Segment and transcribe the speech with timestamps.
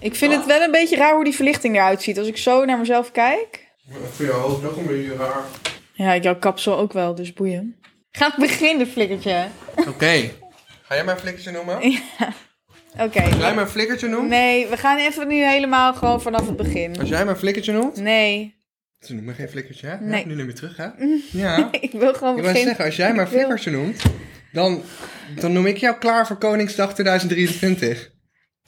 [0.00, 2.18] Ik vind het wel een beetje raar hoe die verlichting eruit ziet.
[2.18, 3.68] Als ik zo naar mezelf kijk.
[4.12, 5.42] Voor jou ook nog een beetje raar.
[5.92, 7.76] Ja, jouw kapsel ook wel, dus boeien.
[8.12, 9.46] Gaat beginnen, flikkertje.
[9.88, 10.30] Oké.
[10.82, 11.76] Ga jij mijn flikkertje noemen?
[12.98, 13.22] Oké.
[13.22, 14.28] Als jij mijn flikkertje noemt?
[14.28, 17.00] Nee, we gaan even nu helemaal gewoon vanaf het begin.
[17.00, 17.96] Als jij mijn flikkertje noemt?
[17.96, 18.58] Nee.
[19.00, 19.96] Ze noemen geen flikkertje, hè?
[20.00, 20.20] Nee.
[20.20, 20.88] Ja, nu neem je terug, hè?
[21.42, 21.68] Ja.
[21.80, 22.64] Ik wil gewoon Ik beginnen.
[22.66, 24.02] zeggen, als jij mijn Ik flikkertje noemt,
[24.52, 24.82] dan,
[25.40, 28.10] dan noem ik jou klaar voor Koningsdag 2023.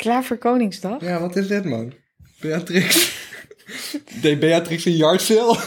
[0.03, 1.01] Klaar voor Koningsdag?
[1.01, 1.93] Ja, wat is dit, man?
[2.41, 3.15] Beatrix.
[4.23, 5.59] Deed Beatrix een yard sale?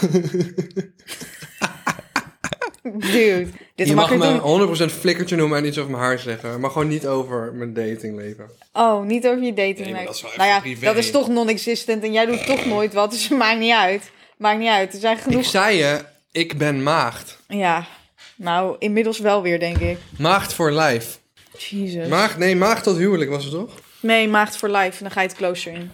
[2.82, 4.68] Dude, dit Je mag mag ik doen.
[4.68, 6.60] me 100% flikkertje noemen en iets over mijn haar zeggen.
[6.60, 8.50] Maar gewoon niet over mijn datingleven.
[8.72, 9.92] Oh, niet over je dating.
[9.92, 10.84] Nee, dat is wel nou ja, privé.
[10.84, 14.10] dat is toch non-existent en jij doet toch nooit wat, dus het maakt niet uit.
[14.38, 14.92] Maakt niet uit.
[14.94, 15.44] Er zijn Ik genoeg.
[15.44, 16.00] zei je,
[16.32, 17.38] ik ben maagd.
[17.48, 17.86] Ja,
[18.36, 19.98] nou, inmiddels wel weer, denk ik.
[20.18, 21.18] Maagd voor life.
[21.58, 22.08] Jezus.
[22.08, 23.70] Maagd, nee, maagd tot huwelijk was het toch?
[24.06, 24.96] Nee, maagd voor life.
[24.98, 25.90] En dan ga je het klooster in.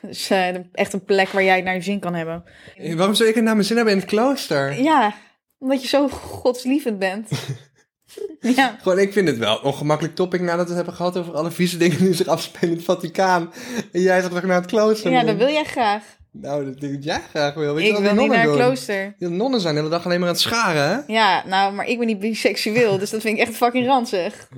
[0.00, 2.44] Dus eh, echt een plek waar jij het naar je zin kan hebben.
[2.76, 4.82] Eh, Waarom zou ik het naar mijn zin hebben in het klooster?
[4.82, 5.14] Ja,
[5.58, 7.28] omdat je zo godslievend bent.
[8.56, 8.76] ja.
[8.82, 11.50] Gewoon, ik vind het wel een ongemakkelijk topic nadat we het hebben gehad over alle
[11.50, 13.52] vieze dingen die zich afspelen in het Vaticaan.
[13.92, 15.10] En jij zegt toch naar het klooster?
[15.10, 16.04] ja, dat wil jij graag.
[16.32, 17.74] Nou, dat denk ik dat jij graag wil.
[17.74, 19.14] Weet Ik wil niet naar het klooster.
[19.18, 21.12] Die nonnen zijn de hele dag alleen maar aan het scharen, hè?
[21.12, 24.48] Ja, nou, maar ik ben niet biseksueel, dus dat vind ik echt fucking ranzig.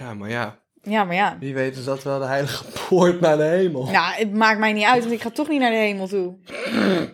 [0.00, 0.61] Ja, maar ja.
[0.82, 1.36] Ja, maar ja.
[1.40, 3.84] Wie weet is dat wel de heilige poort naar de hemel.
[3.90, 6.34] Nou, het maakt mij niet uit, want ik ga toch niet naar de hemel toe.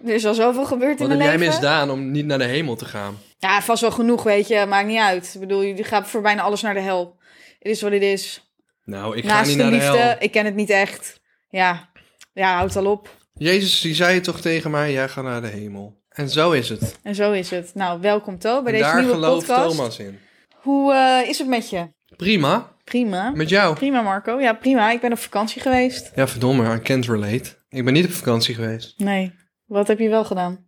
[0.05, 1.61] Er is al zoveel gebeurd Wat in heb mijn jij leven.
[1.61, 3.19] misdaan om niet naar de hemel te gaan?
[3.39, 4.67] Ja, vast wel genoeg, weet je.
[4.69, 5.31] Maakt niet uit.
[5.35, 7.17] Ik bedoel, je gaat voor bijna alles naar de hel.
[7.59, 8.53] Het is wat het is.
[8.85, 10.17] Nou, ik ga niet de naar liefde, de hel.
[10.19, 11.21] ik ken het niet echt.
[11.49, 11.91] Ja,
[12.33, 13.17] ja, houdt al op.
[13.35, 15.97] Jezus, die zei toch tegen mij, jij gaat naar de hemel.
[16.09, 16.99] En zo is het.
[17.03, 17.71] En zo is het.
[17.75, 19.77] Nou, welkom To bij En deze daar nieuwe gelooft podcast.
[19.77, 20.19] Thomas in.
[20.55, 21.89] Hoe eh, is het met je?
[22.29, 22.77] Prima.
[22.85, 23.31] Prima.
[23.31, 23.75] Met jou?
[23.75, 24.41] Prima, Marco.
[24.41, 24.91] Ja, prima.
[24.91, 26.11] Ik ben op vakantie geweest.
[26.15, 27.57] Ja, verdomme, I can't relate.
[27.71, 28.95] Ik ben niet op vakantie geweest.
[28.99, 29.33] Nee.
[29.67, 30.67] Wat heb je wel gedaan?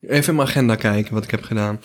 [0.00, 1.80] Even in mijn agenda kijken wat ik heb gedaan.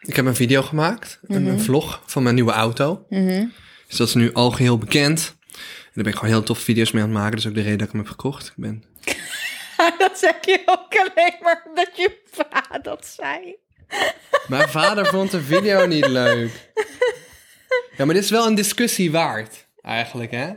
[0.00, 1.52] Ik heb een video gemaakt, een- Mhm.
[1.52, 3.06] een vlog van mijn nieuwe auto.
[3.08, 3.44] Mhm.
[3.88, 5.36] Dus dat is nu al geheel bekend.
[5.40, 7.30] En daar ben ik gewoon heel tof video's mee aan het maken.
[7.36, 8.46] Dat is ook de reden dat ik hem heb gekocht.
[8.46, 8.84] Ik ben...
[9.98, 13.56] dat zeg je ook alleen maar omdat je pa dat zei.
[14.48, 16.50] Mijn vader vond de video niet leuk.
[17.96, 20.52] Ja, maar dit is wel een discussie waard, eigenlijk, hè?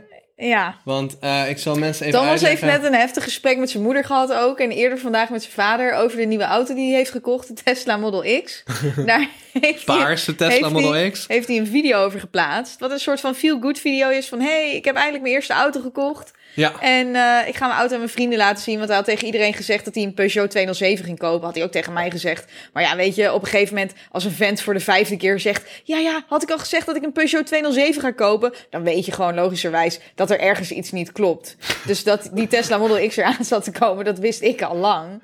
[0.46, 0.76] Ja.
[0.84, 4.04] Want eh, ik zal mensen even Thomas heeft net een heftig gesprek met zijn moeder
[4.04, 4.58] gehad ook.
[4.58, 7.48] En eerder vandaag met zijn vader over de nieuwe auto die hij heeft gekocht.
[7.48, 8.62] De Tesla Model X.
[9.06, 11.24] Daar heeft hij, Paarse Tesla heeft Model X.
[11.28, 12.80] heeft hij een video over geplaatst.
[12.80, 14.40] Wat een soort van feel-good video is van...
[14.40, 16.32] hey, ik heb eindelijk mijn eerste auto gekocht.
[16.54, 18.76] Ja, En eh, ik ga mijn auto aan mijn vrienden laten zien.
[18.76, 21.46] Want hij had tegen iedereen gezegd dat hij een Peugeot 207 ging kopen.
[21.46, 22.52] Had hij ook tegen mij gezegd.
[22.72, 25.40] Maar ja, weet je, op een gegeven moment als een vent voor de vijfde keer
[25.40, 25.70] zegt...
[25.84, 28.52] Ja, ja, had ik al gezegd dat ik een Peugeot 207 ga kopen?
[28.70, 31.56] Dan weet je gewoon logischerwijs dat er ergens iets niet klopt.
[31.86, 35.22] Dus dat die Tesla Model X eraan zat te komen, dat wist ik al lang.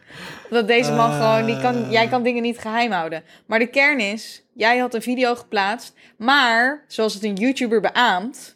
[0.50, 1.16] Dat deze man Ah.
[1.16, 3.22] gewoon, die kan, jij kan dingen niet geheim houden.
[3.46, 5.92] Maar de kern is, jij had een video geplaatst.
[6.16, 8.53] Maar, zoals het een YouTuber beaamt...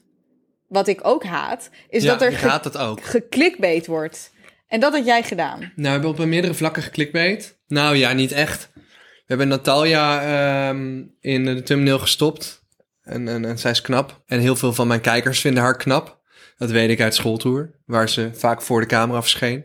[0.68, 3.04] Wat ik ook haat, is ja dat er ge- gaat het ook.
[3.04, 4.30] geklikbeet wordt.
[4.68, 5.58] En dat had jij gedaan.
[5.58, 7.58] Nou, we hebben op meerdere vlakken geklikbeet.
[7.66, 8.70] Nou ja, niet echt.
[8.74, 8.80] We
[9.26, 10.22] hebben Natalia
[10.68, 12.62] ehm, in de thumbnail gestopt.
[13.02, 14.22] En, en, en zij is knap.
[14.26, 16.18] En heel veel van mijn kijkers vinden haar knap.
[16.56, 19.64] Dat weet ik uit schooltour, waar ze vaak voor de camera verscheen.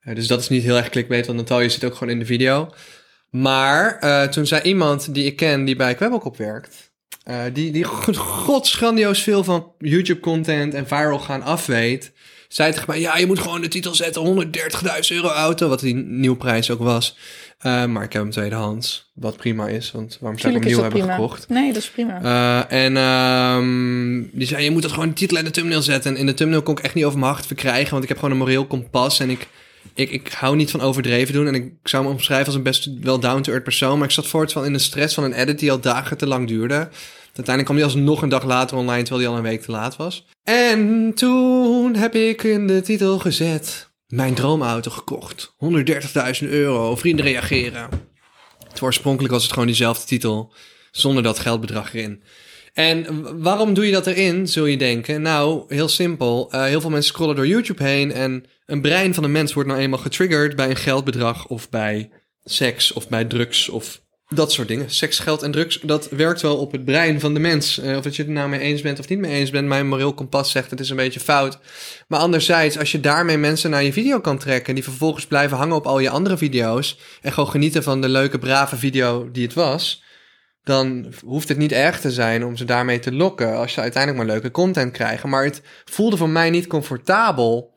[0.00, 2.26] Eh, dus dat is niet heel erg clickbait, want Natalia zit ook gewoon in de
[2.26, 2.70] video.
[3.30, 6.85] Maar eh, toen zei iemand die ik ken, die bij Kwebbelkop werkt...
[7.24, 12.12] eh, die, die god- godsgrandioos veel van YouTube-content en viral gaan afweet...
[12.48, 15.94] zei tegen mij, ja, je moet gewoon de titel zetten, 130.000 euro auto, wat die
[15.94, 17.16] nieuwprijs ook was.
[17.58, 20.82] Eh, maar ik heb hem tweedehands, wat prima is, want waarom zou ik hem nieuw
[20.82, 21.48] hebben gekocht?
[21.48, 22.22] Nee, dat is prima.
[22.22, 26.14] Eh, en ehm, die zei, je moet dat gewoon de titel en de thumbnail zetten.
[26.14, 28.18] En in de thumbnail kon ik echt niet over mijn hart verkrijgen, want ik heb
[28.18, 29.20] gewoon een moreel kompas.
[29.20, 29.46] En ik,
[29.94, 31.46] ik, ik hou niet van overdreven doen.
[31.46, 33.98] En ik zou me omschrijven als een best wel down-to-earth persoon.
[33.98, 36.26] Maar ik zat voort van in de stress van een edit die al dagen te
[36.26, 36.88] lang duurde.
[37.36, 39.96] Uiteindelijk kwam die alsnog een dag later online, terwijl die al een week te laat
[39.96, 40.26] was.
[40.44, 45.54] En toen heb ik in de titel gezet, mijn droomauto gekocht.
[46.42, 47.88] 130.000 euro, vrienden reageren.
[48.68, 50.52] Het oorspronkelijk was het gewoon diezelfde titel,
[50.90, 52.22] zonder dat geldbedrag erin.
[52.72, 55.22] En waarom doe je dat erin, zul je denken?
[55.22, 56.48] Nou, heel simpel.
[56.50, 59.68] Eh, heel veel mensen scrollen door YouTube heen en een brein van een mens wordt
[59.68, 62.10] nou eenmaal getriggerd bij een geldbedrag of bij
[62.44, 64.90] seks of bij drugs of dat soort dingen.
[64.90, 67.78] Seks, geld en drugs, dat werkt wel op het brein van de mens.
[67.78, 69.68] Eh, of dat je het nou mee eens bent of niet mee eens bent.
[69.68, 71.58] Mijn moreel kompas zegt het is een beetje fout.
[72.08, 74.74] Maar anderzijds, als je daarmee mensen naar je video kan trekken...
[74.74, 76.98] die vervolgens blijven hangen op al je andere video's...
[77.22, 80.02] en gewoon genieten van de leuke, brave video die het was...
[80.62, 83.56] dan hoeft het niet erg te zijn om ze daarmee te lokken...
[83.56, 85.24] als je uiteindelijk maar leuke content krijgt.
[85.24, 87.74] Maar het voelde voor mij niet comfortabel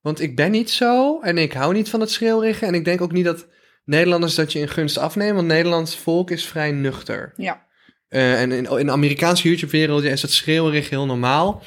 [0.00, 2.66] Want ik ben niet zo en ik hou niet van het schreeuwrige.
[2.66, 3.46] En ik denk ook niet dat
[3.84, 5.34] Nederlanders dat je in gunst afnemen.
[5.34, 7.32] Want Nederlands volk is vrij nuchter.
[7.36, 7.66] Ja.
[8.08, 11.62] Eh, en in, in de Amerikaanse YouTube-wereld is dat schreeuwerig heel normaal.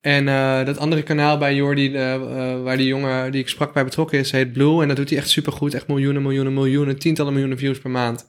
[0.00, 3.84] En eh, dat andere kanaal bij Jordi, eh, waar die jongen die ik sprak bij
[3.84, 4.82] betrokken is, heet Blue.
[4.82, 5.74] En dat doet hij echt supergoed.
[5.74, 8.28] Echt miljoenen, miljoenen, miljoenen, tientallen miljoenen views per maand.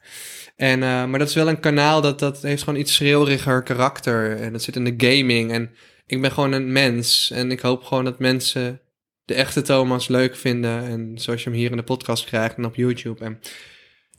[0.55, 4.38] En, maar dat is wel een kanaal dat, dat heeft gewoon iets schreeuweriger karakter.
[4.38, 5.51] En dat zit in de gaming.
[5.51, 5.71] En
[6.05, 7.31] ik ben gewoon een mens.
[7.33, 8.81] En ik hoop gewoon dat mensen
[9.25, 10.83] de echte Thomas leuk vinden.
[10.85, 13.25] En zoals je hem hier in de podcast krijgt en op YouTube.
[13.25, 13.39] En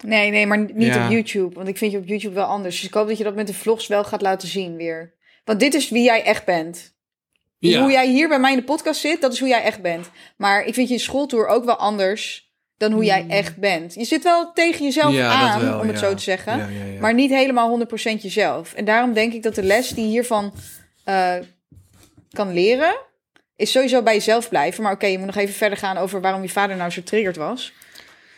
[0.04, 1.04] Nee, nee, maar niet Ja.
[1.04, 1.54] op YouTube.
[1.54, 2.76] Want ik vind je op YouTube wel anders.
[2.76, 5.14] Dus ik hoop dat je dat met de vlogs wel gaat laten zien weer.
[5.44, 6.94] Want dit is wie jij echt bent.
[7.58, 10.10] Hoe jij hier bij mij in de podcast zit, dat is hoe jij echt bent.
[10.36, 13.94] Maar ik vind je schooltour ook wel anders dan hoe jij echt bent.
[13.94, 15.14] Je zit wel tegen jezelf Hmm.
[15.16, 16.06] Ja, aan, wel, om het ja.
[16.08, 16.58] zo te zeggen.
[16.58, 17.00] Ja, ja, ja.
[17.00, 18.74] Maar niet helemaal 100% jezelf.
[18.74, 20.54] En daarom denk ik dat de les die je hiervan
[21.04, 21.34] eh,
[22.32, 22.96] kan leren,
[23.62, 24.82] is sowieso bij jezelf blijven.
[24.82, 27.36] Maar oké, je moet nog even verder gaan over waarom je vader nou zo triggerd
[27.36, 27.72] was.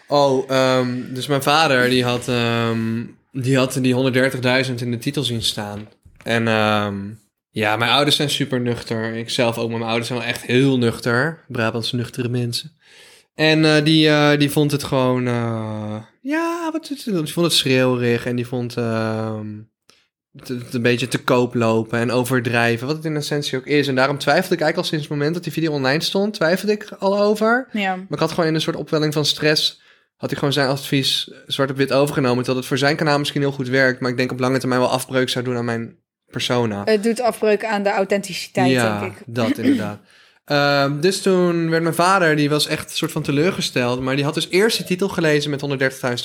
[0.06, 5.22] Oh, ehm, dus mijn vader die had, ehm, die had die 130.000 in de titel
[5.22, 5.88] zien staan.
[6.22, 6.96] En ehm,
[7.50, 9.14] ja, mijn ouders zijn super nuchter.
[9.14, 11.44] Ik zelf ook, maar mijn ouders zijn wel echt heel nuchter.
[11.48, 12.72] Brabantse nuchtere mensen.
[13.34, 16.86] En eh, die, eh, die vond het gewoon, eh, ja, wat?
[17.04, 18.74] Die vond het schreeuwerig en die vond
[20.36, 23.88] het, het een beetje te koop lopen en overdrijven, wat het in essentie ook is.
[23.88, 26.72] En daarom twijfelde ik eigenlijk al sinds het moment dat die video online stond, twijfelde
[26.72, 27.68] ik al over.
[27.72, 27.96] Ja.
[27.96, 29.82] Maar ik had gewoon in een soort opwelling van stress.
[30.16, 32.36] Had hij gewoon zijn advies zwart op wit overgenomen.
[32.36, 34.00] Terwijl het voor zijn kanaal misschien heel goed werkt.
[34.00, 35.96] Maar ik denk op lange termijn wel afbreuk zou doen aan mijn
[36.30, 36.82] persona.
[36.84, 39.22] Het doet afbreuk aan de authenticiteit, ja, denk ik.
[39.26, 40.00] dat inderdaad.
[40.44, 44.00] Ehm, dus toen werd mijn vader, die was echt een soort van teleurgesteld.
[44.00, 45.60] Maar die had dus eerst die titel gelezen met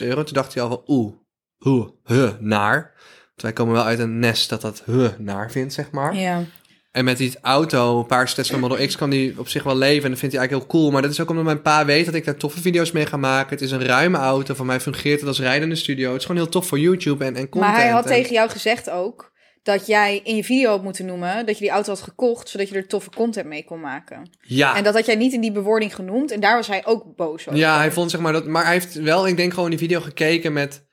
[0.01, 0.23] 130.000 euro.
[0.23, 1.13] Toen dacht hij al van oeh,
[1.57, 2.93] hoe, huh, naar.
[3.41, 6.15] Wij komen wel uit een nest dat dat huh, naar vindt, zeg maar.
[6.15, 6.43] Ja.
[6.91, 10.03] En met die auto, een paar Tesla Model X, kan die op zich wel leven.
[10.03, 10.91] En dat vindt hij eigenlijk heel cool.
[10.91, 13.17] Maar dat is ook omdat mijn pa weet dat ik daar toffe video's mee ga
[13.17, 13.49] maken.
[13.49, 14.53] Het is een ruime auto.
[14.53, 16.07] Voor mij fungeert het als rijdende studio.
[16.11, 17.71] Het is gewoon heel tof voor YouTube en, en content.
[17.73, 19.31] Maar hij had En- tegen jou gezegd ook
[19.63, 22.69] dat jij in je video had moeten noemen dat je die auto had gekocht, zodat
[22.69, 24.29] je er toffe content mee kon maken.
[24.41, 27.15] Ja, En dat had jij niet in die bewoording genoemd en daar was hij ook
[27.15, 27.59] boos over.
[27.59, 28.45] ja, hij vond zeg maar dat...
[28.45, 30.87] Maar hij heeft wel, ik denk gewoon die video gekeken met,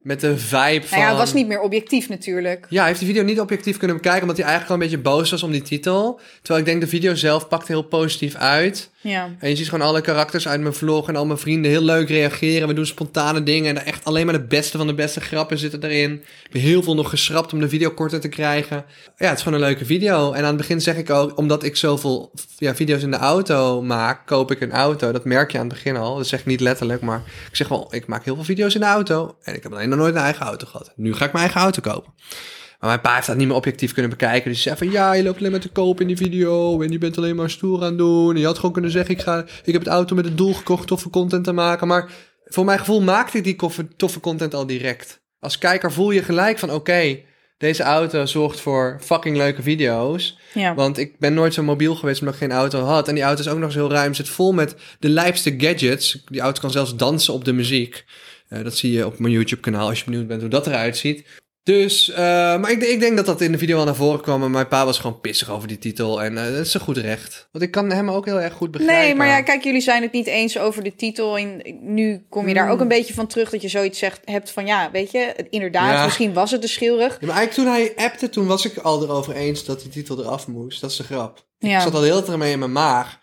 [0.00, 0.98] met de vibe van...
[0.98, 2.66] Nou ja, het was niet meer objectief natuurlijk.
[2.68, 4.22] Ja, hij heeft die video niet objectief kunnen bekijken...
[4.22, 6.20] omdat hij eigenlijk al een beetje boos was om die titel.
[6.42, 8.90] Terwijl ik denk de video zelf pakte heel positief uit.
[9.02, 9.28] Ja.
[9.38, 12.08] En je ziet gewoon alle karakters uit mijn vlog en al mijn vrienden heel leuk
[12.08, 12.68] reageren.
[12.68, 15.82] We doen spontane dingen en echt alleen maar de beste van de beste grappen zitten
[15.82, 16.10] erin.
[16.10, 18.84] We hebben heel veel nog geschrapt om de video korter te krijgen.
[19.16, 20.32] Ja, het is gewoon een leuke video.
[20.32, 23.82] En aan het begin zeg ik ook, omdat ik zoveel ja, video's in de auto
[23.82, 25.12] maak, koop ik een auto.
[25.12, 26.16] Dat merk je aan het begin al.
[26.16, 28.80] Dat zeg ik niet letterlijk, maar ik zeg wel, ik maak heel veel video's in
[28.80, 29.36] de auto.
[29.42, 30.92] En ik heb alleen nog nooit een eigen auto gehad.
[30.96, 32.12] Nu ga ik mijn eigen auto kopen.
[32.80, 34.50] Maar mijn pa heeft dat niet meer objectief kunnen bekijken.
[34.50, 36.82] Dus zei van ja, je loopt alleen maar te koop in die video.
[36.82, 38.34] En je bent alleen maar stoer aan het doen.
[38.34, 40.54] En je had gewoon kunnen zeggen, ik, ga, ik heb het auto met het doel
[40.54, 41.86] gekocht toffe content te maken.
[41.86, 42.10] Maar
[42.44, 43.56] voor mijn gevoel maakte ik die
[43.96, 45.22] toffe content al direct.
[45.40, 47.18] Als kijker voel je gelijk van oké,
[47.58, 50.38] deze auto zorgt voor fucking leuke video's.
[50.54, 50.74] Ja.
[50.74, 53.08] Want ik ben nooit zo mobiel geweest omdat ik geen auto had.
[53.08, 54.14] En die auto is ook nog eens heel ruim.
[54.14, 56.22] Zit vol met de lijpste gadgets.
[56.26, 58.04] Die auto kan zelfs dansen op de muziek.
[58.50, 60.96] Eh, dat zie je op mijn YouTube kanaal als je benieuwd bent hoe dat eruit
[60.96, 61.24] ziet.
[61.62, 62.16] Dus, eh,
[62.60, 64.42] maar ik, ik denk dat dat in de video wel naar voren kwam.
[64.42, 66.22] En mijn pa was gewoon pissig over die titel.
[66.22, 67.48] En eh, dat is een goed recht.
[67.52, 69.04] Want ik kan hem ook heel erg goed begrijpen.
[69.04, 71.38] Nee, maar ja, kijk, jullie zijn het niet eens over de titel.
[71.38, 72.72] En nu kom je daar Hmm.
[72.72, 75.92] ook een beetje van terug dat je zoiets zegt, hebt van ja, weet je, inderdaad,
[75.92, 76.04] Ja.
[76.04, 77.20] misschien was het de schilrig.
[77.20, 80.18] Ja, maar eigenlijk toen hij appte, toen was ik al erover eens dat die titel
[80.20, 80.80] eraf moest.
[80.80, 81.46] Dat is de grap.
[81.58, 81.76] Ja.
[81.76, 83.18] Ik zat al de hele tijd mee in mijn maag.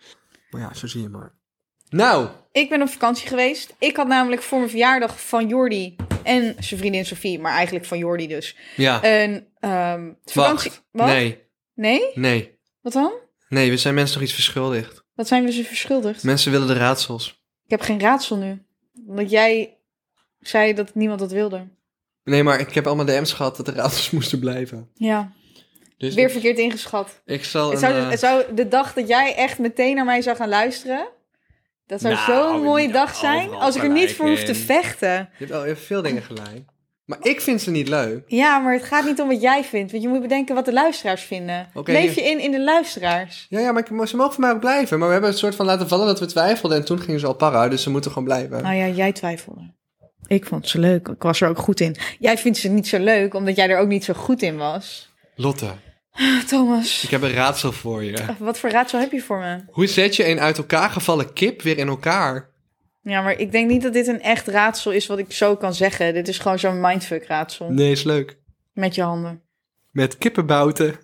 [0.50, 1.32] Maar ja, zo zie je maar.
[1.90, 3.74] Nou, Ik ben op vakantie geweest.
[3.78, 7.98] Ik had namelijk voor mijn verjaardag van Jordi en zijn vriendin Sophie, maar eigenlijk van
[7.98, 9.04] Jordi dus, ja.
[9.04, 10.70] een ehm vakantie.
[10.70, 10.82] Wacht.
[10.90, 11.06] Wat?
[11.06, 12.10] Nee, Nee?
[12.14, 12.58] nee.
[12.80, 13.12] Wat dan?
[13.48, 15.04] Nee, we zijn mensen nog iets verschuldigd.
[15.14, 16.22] Wat zijn we ze verschuldigd?
[16.22, 17.42] Mensen willen de raadsels.
[17.64, 18.62] Ik heb geen raadsel nu.
[19.06, 19.76] Omdat jij
[20.40, 21.68] zei dat niemand dat wilde.
[22.24, 24.90] Nee, maar ik heb allemaal DM's gehad dat de raadsels moesten blijven.
[24.94, 25.32] Ja,
[25.98, 27.22] Dus weer verkeerd ingeschat.
[27.24, 30.22] ik zal Het zou, eh, het zou de dag dat jij echt meteen naar mij
[30.22, 31.08] zou gaan luisteren.
[31.88, 33.50] Dat zou Nou, zo'n mooie dag zijn.
[33.50, 35.08] Als ik er niet voor hoef te vechten.
[35.08, 36.62] Je hebt al even veel dingen gelijk.
[37.04, 38.22] Maar ik vind ze niet leuk.
[38.26, 39.90] Ja, maar het gaat niet om wat jij vindt.
[39.90, 41.68] Want je moet bedenken wat de luisteraars vinden.
[41.84, 43.46] Leef je in in de luisteraars.
[43.48, 44.98] Ja, ja, maar ik- maar ze mogen voor mij ook blijven.
[44.98, 46.78] Maar we hebben een soort van laten vallen dat we twijfelden.
[46.78, 48.62] En toen gingen ze al para, dus ze moeten gewoon blijven.
[48.62, 49.74] Nou ja, jij twijfelde.
[50.26, 51.08] Ik vond ze leuk.
[51.08, 51.96] Ik was er ook goed in.
[52.18, 55.12] Jij vindt ze niet zo leuk, omdat jij er ook niet zo goed in was.
[55.34, 55.70] Lotte,
[56.48, 58.18] Thomas, ik heb een raadsel voor je.
[58.38, 59.58] wat voor raadsel heb je voor me?
[59.70, 62.48] Hoe zet je een uit elkaar gevallen kip weer in elkaar?
[63.02, 65.74] Ja, maar ik denk niet dat dit een echt raadsel is wat ik zo kan
[65.74, 66.14] zeggen.
[66.14, 67.70] Dit is gewoon zo'n mindfuck raadsel.
[67.70, 68.36] Nee, is leuk.
[68.72, 69.42] Met je handen.
[69.90, 70.94] Met kippenbouten.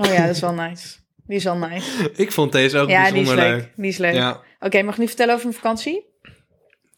[0.00, 0.96] Oh ja, dat is wel nice.
[1.26, 2.10] Die is al nice.
[2.16, 3.60] Ik vond deze ook ja, die is bijzonder leuk.
[3.60, 3.72] leuk.
[3.76, 4.14] Die is leuk.
[4.14, 4.40] Ja.
[4.60, 6.06] Oké, mag ik nu vertellen over mijn vakantie?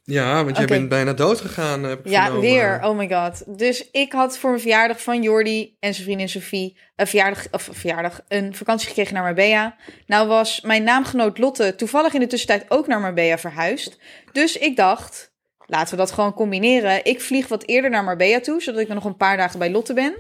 [0.03, 1.83] Ja, want jij bent bijna dood gegaan.
[1.83, 2.81] Heb ik Ja, weer.
[2.85, 3.59] Oh my god.
[3.59, 7.69] Dus ik had voor mijn verjaardag van Jordi en zijn vriendin Sophie een verjaardag, of
[7.69, 9.77] een verjaardag, een vakantie gekregen naar Marbella.
[10.07, 13.99] Nou was mijn naamgenoot Lotte toevallig in de tussentijd ook naar Marbella verhuisd.
[14.33, 15.33] Dus ik dacht,
[15.67, 17.05] laten we dat gewoon combineren.
[17.05, 19.71] Ik vlieg wat eerder naar Marbella toe, zodat ik er nog een paar dagen bij
[19.71, 20.15] Lotte ben.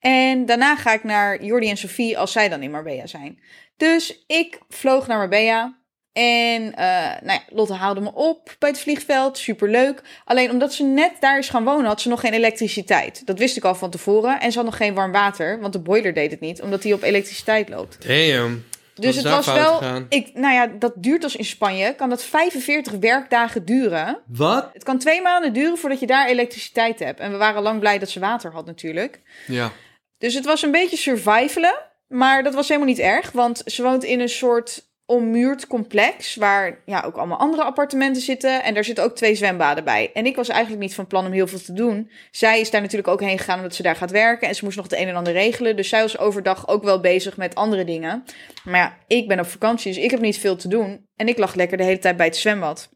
[0.00, 3.42] En daarna ga ik naar Jordi en Sophie als zij dan in Marbella zijn.
[3.76, 5.80] Dus ik vloog naar Marbella.
[6.12, 6.86] En eh,
[7.22, 9.38] nou ja, Lotte haalde me op bij het vliegveld.
[9.38, 10.02] Superleuk.
[10.24, 13.26] Alleen omdat ze net daar is gaan wonen, had ze nog geen elektriciteit.
[13.26, 14.40] Dat wist ik al van tevoren.
[14.40, 16.94] En ze had nog geen warm water, want de boiler deed het niet, omdat die
[16.94, 18.06] op elektriciteit loopt.
[18.06, 18.64] Damn.
[18.94, 19.82] Dus het was wel.
[20.08, 21.94] Ik, nou ja, dat duurt als in Spanje.
[21.94, 24.18] Kan dat 45 werkdagen duren?
[24.26, 24.70] Wat?
[24.72, 27.20] Het kan twee maanden duren voordat je daar elektriciteit hebt.
[27.20, 29.20] En we waren lang blij dat ze water had, natuurlijk.
[29.46, 29.72] Ja.
[30.18, 31.74] Dus het was een beetje survivalen.
[32.08, 33.30] Maar dat was helemaal niet erg.
[33.30, 36.34] Want ze woont in een soort ommuurd complex.
[36.34, 38.62] Waar ja, ook allemaal andere appartementen zitten.
[38.62, 40.10] En daar zitten ook twee zwembaden bij.
[40.14, 42.10] En ik was eigenlijk niet van plan om heel veel te doen.
[42.30, 44.48] Zij is daar natuurlijk ook heen gegaan omdat ze daar gaat werken.
[44.48, 45.76] En ze moest nog het een en ander regelen.
[45.76, 48.24] Dus zij was overdag ook wel bezig met andere dingen.
[48.64, 49.92] Maar ja, ik ben op vakantie.
[49.92, 51.06] Dus ik heb niet veel te doen.
[51.16, 52.90] En ik lag lekker de hele tijd bij het zwembad.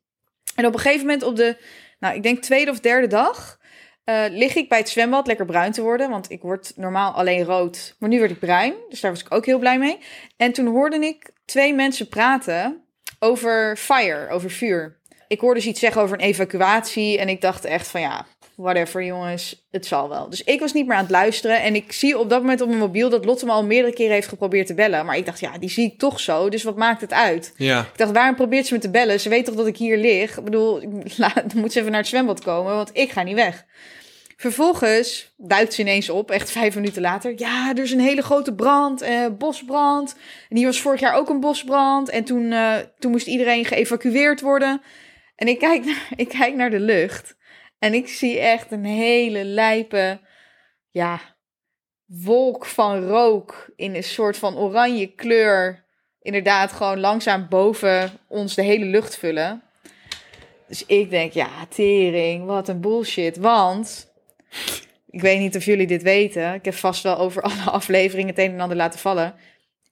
[0.54, 1.56] En op een gegeven moment op de,
[1.98, 3.58] nou, ik denk tweede of derde dag.
[4.04, 6.10] eh, lig ik bij het zwembad lekker bruin te worden.
[6.10, 7.96] Want ik word normaal alleen rood.
[7.98, 8.74] Maar nu werd ik bruin.
[8.88, 9.98] Dus daar was ik ook heel blij mee.
[10.36, 12.84] En toen hoorde ik twee mensen praten
[13.18, 14.96] over fire, over vuur.
[15.28, 17.18] Ik hoorde ze iets zeggen over een evacuatie.
[17.18, 18.26] En ik dacht echt van ja,
[18.56, 20.30] whatever jongens, het zal wel.
[20.30, 21.62] Dus ik was niet meer aan het luisteren.
[21.62, 24.12] En ik zie op dat moment op mijn mobiel dat Lotte me al meerdere keren
[24.12, 25.06] heeft geprobeerd te bellen.
[25.06, 26.48] Maar ik dacht ja, die zie ik toch zo.
[26.48, 27.52] Dus wat maakt het uit?
[27.56, 27.80] Ja.
[27.80, 29.20] Ik dacht, waarom probeert ze me te bellen?
[29.20, 30.38] Ze weet toch dat ik hier lig?
[30.38, 30.80] Ik bedoel,
[31.18, 33.64] dan moet ze even naar het zwembad komen, want ik ga niet weg.
[34.36, 37.32] Vervolgens duikt ze ineens op, echt vijf minuten later.
[37.36, 40.16] Ja, er is een hele grote brand, eh, bosbrand.
[40.48, 42.08] En hier was vorig jaar ook een bosbrand.
[42.08, 44.82] En toen, eh, toen moest iedereen geëvacueerd worden.
[45.36, 47.36] En ik kijk, naar, ik kijk naar de lucht.
[47.78, 50.20] En ik zie echt een hele lijpe,
[50.90, 51.20] ja,
[52.06, 55.84] wolk van rook in een soort van oranje kleur.
[56.20, 59.62] Inderdaad, gewoon langzaam boven ons de hele lucht vullen.
[60.68, 63.36] Dus ik denk, ja, tering, wat een bullshit.
[63.36, 64.14] Want,
[65.10, 66.54] ik weet niet of jullie dit weten.
[66.54, 69.34] Ik heb vast wel over alle afleveringen het een en ander laten vallen.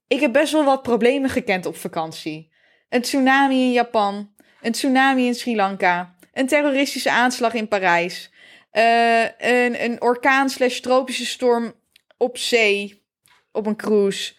[0.09, 2.52] Ik heb best wel wat problemen gekend op vakantie.
[2.88, 4.33] Een tsunami in Japan.
[4.62, 6.14] Een tsunami in Sri Lanka.
[6.33, 8.33] Een terroristische aanslag in Parijs.
[8.71, 11.75] eh, een, een orkaan slash tropische storm
[12.16, 13.02] op zee.
[13.52, 14.35] Op een cruise.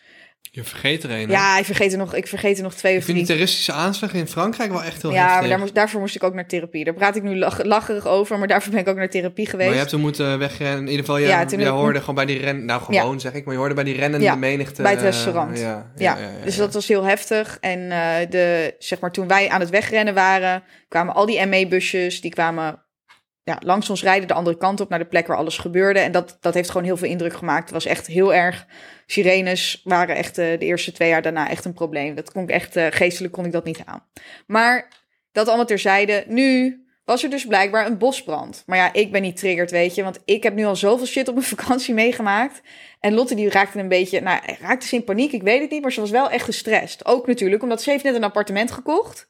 [0.55, 1.27] Je vergeet er een.
[1.29, 1.33] hè?
[1.33, 3.37] Ja, ik vergeet er nog, ik vergeet er nog twee Ik of vind die drie.
[3.37, 5.39] terroristische aanslag in Frankrijk wel echt heel Ja, heftig.
[5.39, 6.83] maar daar moest, daarvoor moest ik ook naar therapie.
[6.83, 9.63] Daar praat ik nu lach, lacherig over, maar daarvoor ben ik ook naar therapie geweest.
[9.65, 10.79] Maar je hebt toen moeten wegrennen.
[10.79, 12.65] In ieder geval, je, Ja, toen je ik- hoorde gewoon bij die ren...
[12.65, 13.43] Nou, gewoon zeg ik.
[13.45, 14.81] Maar je hoorde bij die rennende Ja, menigte...
[14.81, 15.59] bij het eh, restaurant.
[15.59, 17.57] ja, Ja, dus dat was heel heftig.
[17.61, 22.21] En eh, de, zeg maar, toen wij aan het wegrennen waren, kwamen al die ME-busjes,
[22.21, 22.83] die kwamen
[23.45, 25.99] ja, langs ons rijden de andere kant op naar de plek waar alles gebeurde.
[25.99, 27.63] En dat, dat heeft gewoon heel veel indruk gemaakt.
[27.63, 28.65] Het was echt heel erg.
[29.05, 32.15] Sirenes waren echt eh, de eerste twee jaar daarna echt een probleem.
[32.15, 34.03] Dat kon ik echt, eh, geestelijk kon ik dat niet aan.
[34.47, 34.87] Maar
[35.31, 36.23] dat allemaal terzijde.
[36.27, 38.63] Nu was er dus blijkbaar een bosbrand.
[38.65, 40.03] Maar ja, ik ben niet triggerd, weet je.
[40.03, 42.61] Want ik heb nu al zoveel shit op mijn vakantie meegemaakt.
[42.99, 45.81] En Lotte die raakte een beetje, nou, raakte ze in paniek, ik weet het niet.
[45.81, 47.05] Maar ze was wel echt gestrest.
[47.05, 49.27] Ook natuurlijk, omdat ze heeft net een appartement gekocht.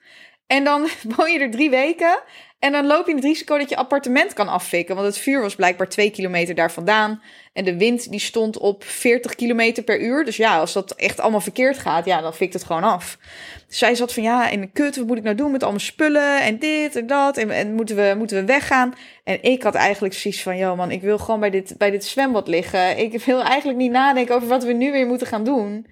[0.47, 2.19] En dan woon je er drie weken.
[2.59, 4.95] En dan loop je het risico dat je appartement kan afvikken.
[4.95, 7.21] Want het vuur was blijkbaar twee kilometer daar vandaan.
[7.53, 10.25] En de wind die stond op 40 kilometer per uur.
[10.25, 13.17] Dus ja, als dat echt allemaal verkeerd gaat, ja, dan fikt het gewoon af.
[13.67, 15.81] Dus zij zat van, ja, en kut, wat moet ik nou doen met al mijn
[15.81, 17.37] spullen en dit en dat?
[17.37, 18.93] En, en moeten, we, moeten we weggaan?
[19.23, 22.05] En ik had eigenlijk zoiets van, joh man, ik wil gewoon bij dit, bij dit
[22.05, 22.97] zwembad liggen.
[22.97, 25.87] Ik wil eigenlijk niet nadenken over wat we nu weer moeten gaan doen.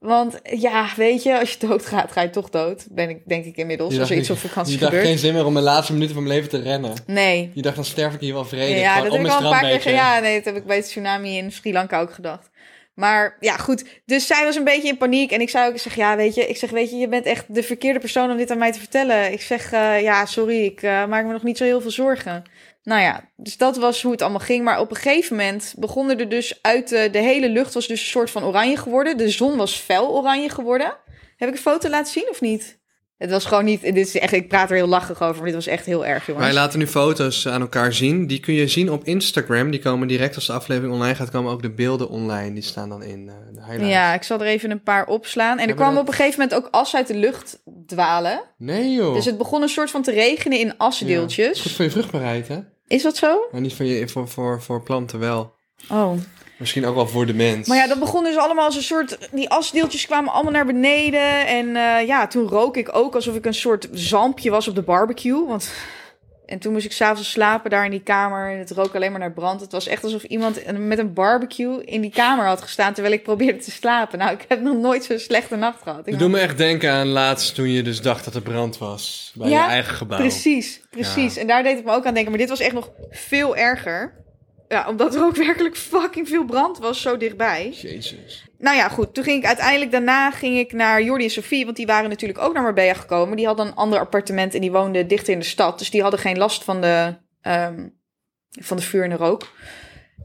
[0.00, 2.86] Want ja, weet je, als je doodgaat, ga je toch dood.
[2.90, 5.08] Ben ik, denk ik inmiddels, als er iets op vakantie Je dacht gebeurt.
[5.08, 6.92] geen zin meer om de laatste minuten van mijn leven te rennen.
[7.06, 8.80] Nee, Je dacht, dan sterf ik hier wel vredig.
[8.80, 9.92] ja, dat heb ik al een paar keer.
[9.92, 12.49] Ja, nee, dat heb ik bij het tsunami in Sri Lanka ook gedacht.
[13.00, 13.84] Maar ja, goed.
[14.04, 15.30] Dus zij was een beetje in paniek.
[15.30, 17.54] En ik zou ook zeggen, ja, weet je, ik zeg, weet je, je bent echt
[17.54, 19.32] de verkeerde persoon om dit aan mij te vertellen.
[19.32, 22.42] Ik zeg, eh, ja, sorry, ik eh, maak me nog niet zo heel veel zorgen.
[22.82, 24.64] Nou ja, dus dat was hoe het allemaal ging.
[24.64, 28.00] Maar op een gegeven moment begonnen er dus uit de, de hele lucht was dus
[28.00, 29.16] een soort van oranje geworden.
[29.16, 30.96] De zon was fel oranje geworden.
[31.36, 32.79] Heb ik een foto laten zien of niet?
[33.20, 35.54] Het was gewoon niet, dit is echt, ik praat er heel lachig over, maar dit
[35.54, 36.44] was echt heel erg, jongens.
[36.44, 38.26] Wij laten nu foto's aan elkaar zien.
[38.26, 39.70] Die kun je zien op Instagram.
[39.70, 42.52] Die komen direct als de aflevering online gaat, komen ook de beelden online.
[42.54, 43.88] Die staan dan in eh, de highlights.
[43.92, 45.58] Ja, ik zal er even een paar opslaan.
[45.58, 48.40] En er kwam dat- op een gegeven moment ook as uit de lucht dwalen.
[48.58, 49.14] Nee joh.
[49.14, 50.74] Dus het begon een soort van te regenen in Ja.
[50.76, 51.60] asdeeltjes.
[51.60, 52.58] Goed voor je vruchtbaarheid, hè?
[52.86, 53.46] Is dat zo?
[53.52, 55.54] Maar niet voor, je, voor, voor, voor planten wel.
[55.90, 56.12] Oh.
[56.60, 57.68] Misschien ook wel voor de mens.
[57.68, 59.18] Maar ja, dat begon dus allemaal als een soort...
[59.32, 61.46] Die asdeeltjes kwamen allemaal naar beneden.
[61.46, 64.82] En eh, ja, toen rook ik ook alsof ik een soort zampje was op de
[64.82, 65.46] barbecue.
[65.46, 65.72] Want...
[66.46, 68.52] En toen moest ik s'avonds slapen daar in die kamer.
[68.52, 69.60] En het rook alleen maar naar brand.
[69.60, 72.92] Het was echt alsof iemand met een barbecue in die kamer had gestaan...
[72.92, 74.18] terwijl ik probeerde te slapen.
[74.18, 76.06] Nou, ik heb nog nooit zo'n slechte nacht gehad.
[76.06, 79.32] Ik doet me echt denken aan laatst toen je dus dacht dat er brand was.
[79.34, 80.18] Bij Ja, je eigen gebouw.
[80.18, 81.36] Precies, precies.
[81.36, 82.30] En daar deed het me ook aan denken.
[82.30, 84.18] Maar dit was echt nog veel erger.
[84.70, 87.70] Ja, omdat er ook werkelijk fucking veel brand was zo dichtbij.
[87.70, 88.44] Jezus.
[88.58, 89.14] Nou ja, goed.
[89.14, 91.64] Toen ging ik uiteindelijk daarna ging ik naar Jordi en Sofie.
[91.64, 93.36] Want die waren natuurlijk ook naar Marbella gekomen.
[93.36, 95.78] Die hadden een ander appartement en die woonden dicht in de stad.
[95.78, 97.88] Dus die hadden geen last van de, ehm,
[98.50, 99.52] van de vuur en de rook.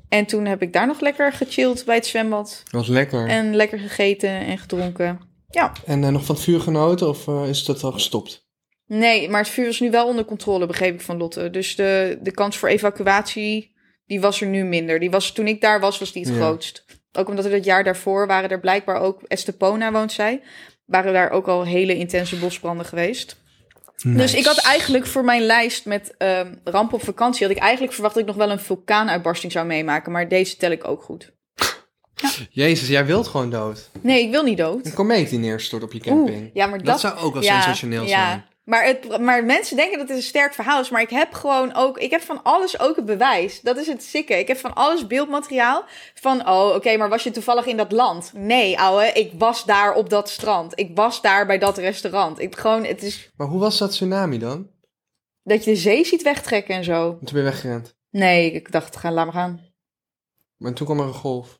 [0.09, 2.63] En toen heb ik daar nog lekker gechilled bij het zwembad.
[2.71, 3.21] Wat lekker.
[3.21, 5.19] En, En lekker gegeten en gedronken.
[5.49, 8.43] Ja, eh, nog van het vuur genoten of eh, is dat al gestopt?
[8.87, 11.49] nee, maar het vuur is nu wel onder controle, begreep ik van Lotte.
[11.49, 13.74] Dus de, de kans voor evacuatie,
[14.05, 14.99] die was er nu minder.
[14.99, 16.39] Die was, toen ik daar was, was die het Ja.
[16.39, 16.85] grootst.
[17.11, 20.41] Ook omdat er het jaar daarvoor waren er blijkbaar ook, Estepona woont zij,
[20.85, 23.43] waren daar ook al hele intense bosbranden geweest.
[24.03, 27.93] Dus ik had eigenlijk voor mijn lijst met ehm ramp op vakantie, had ik eigenlijk
[27.93, 30.11] verwacht dat ik nog wel een vulkaanuitbarsting zou meemaken.
[30.11, 31.33] Maar deze tel ik ook goed.
[32.49, 33.89] Jezus, jij wilt gewoon dood.
[34.01, 34.85] Nee, ik wil niet dood.
[34.85, 36.49] Een komeet die neerstort op je Oeh, camping.
[36.53, 38.45] ja, maar dat, dat, zou ook wel ja, sensationeel ja.
[38.65, 40.89] Maar, het, maar mensen denken dat het een sterk verhaal is.
[40.89, 41.97] Maar ik heb gewoon ook...
[41.97, 43.61] Ik heb van alles ook het bewijs.
[43.61, 44.39] Dat is het sikke.
[44.39, 45.83] Ik heb van alles beeldmateriaal.
[46.13, 48.31] Van, oh, oké, maar was je toevallig in dat land?
[48.33, 49.11] Nee, ouwe.
[49.11, 50.79] Ik was daar op dat strand.
[50.79, 52.39] Ik was daar bij dat restaurant.
[52.39, 52.83] Ik gewoon...
[52.83, 54.73] Het is Maar hoe was dat tsunami dan?
[55.45, 57.09] dat je de zee ziet wegtrekken en zo.
[57.09, 57.95] Toen ben je weggerend.
[58.09, 59.73] Nee, ik dacht, ga, laat maar gaan.
[60.57, 61.59] Maar toen kwam er een golf.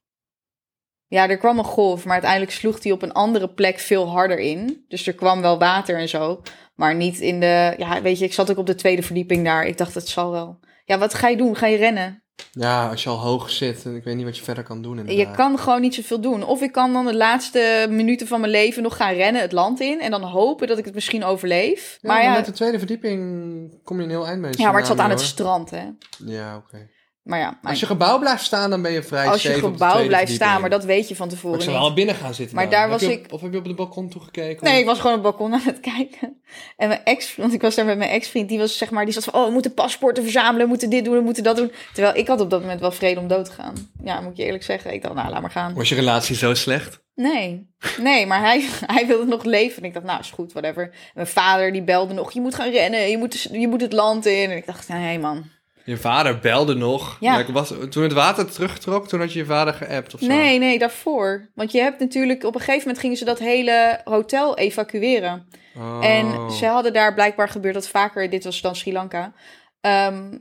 [1.08, 4.40] Ja, er kwam een golf, maar uiteindelijk sloeg die op een andere plek veel harder
[4.40, 4.86] in.
[4.88, 6.42] Dus er kwam wel water en zo,
[6.76, 7.74] maar niet in de...
[7.78, 9.66] Ja, weet je, ik zat ook op de tweede verdieping daar.
[9.66, 10.60] Ik dacht, het zal wel.
[10.86, 11.56] Ja, wat ga je doen?
[11.56, 12.24] Ga je rennen?
[12.52, 14.96] Ja, als je al hoog zit en ik weet niet wat je verder kan doen
[14.96, 15.36] Je inderdaad.
[15.36, 16.44] kan gewoon niet zoveel doen.
[16.44, 19.80] Of ik kan dan de laatste minuten van mijn leven nog gaan rennen het land
[19.80, 20.02] in...
[20.02, 21.98] en dan hopen dat ik het misschien overleef.
[22.02, 24.52] Ja, maar ja, met de tweede verdieping kom je een heel eind mee.
[24.58, 25.84] ja, maar het zat aan het strand, hè.
[26.26, 26.88] Ja, oké.
[27.26, 29.66] Maar ja, maar Als je gebouw blijft staan, dan ben je vrij als je safe
[29.66, 31.94] op de gebouw blijft staan, maar dat weet je van Maar tevoren ik zou wel
[31.94, 32.56] binnen gaan zitten.
[32.56, 32.74] Maar dan.
[32.74, 34.64] daar Heb was op- ik- Of heb je op het balkon toegekeken?
[34.66, 36.42] Nee, ik was gewoon op het balkon aan het kijken.
[36.78, 39.14] En mijn ex, want ik was daar met mijn ex-vriend, die was zeg maar, die
[39.14, 41.72] zat van, oh, we moeten paspoorten verzamelen, we moeten dit doen, we moeten dat doen.
[41.94, 43.74] Terwijl ik had op dat moment wel vrede om dood te gaan.
[44.04, 44.94] Ja, moet ik je eerlijk zeggen.
[44.94, 45.74] Ik dacht, nou, laat maar gaan.
[45.74, 47.04] Was je relatie zo slecht?
[47.16, 47.70] Nee,
[48.02, 49.78] nee, maar hij, hij wilde nog leven.
[49.82, 50.84] En ik dacht, nou, is goed, whatever.
[50.84, 53.94] En mijn vader, die belde nog, je moet gaan rennen, je moet, je moet het
[53.94, 54.50] land in.
[54.50, 55.54] En ik dacht, nee, man.
[55.86, 57.18] Je vader belde nog.
[57.20, 57.52] Ja.
[57.52, 60.26] Was, toen het water terugtrok, toen had je je vader geappt of zo.
[60.26, 61.50] Nee, nee, daarvoor.
[61.56, 65.48] Want je hebt natuurlijk, op een gegeven moment gingen ze dat hele hotel evacueren.
[65.76, 66.06] Oh.
[66.06, 69.34] En ze hadden daar blijkbaar gebeurd dat vaker, dit was dan Sri Lanka,
[69.82, 70.38] ehm,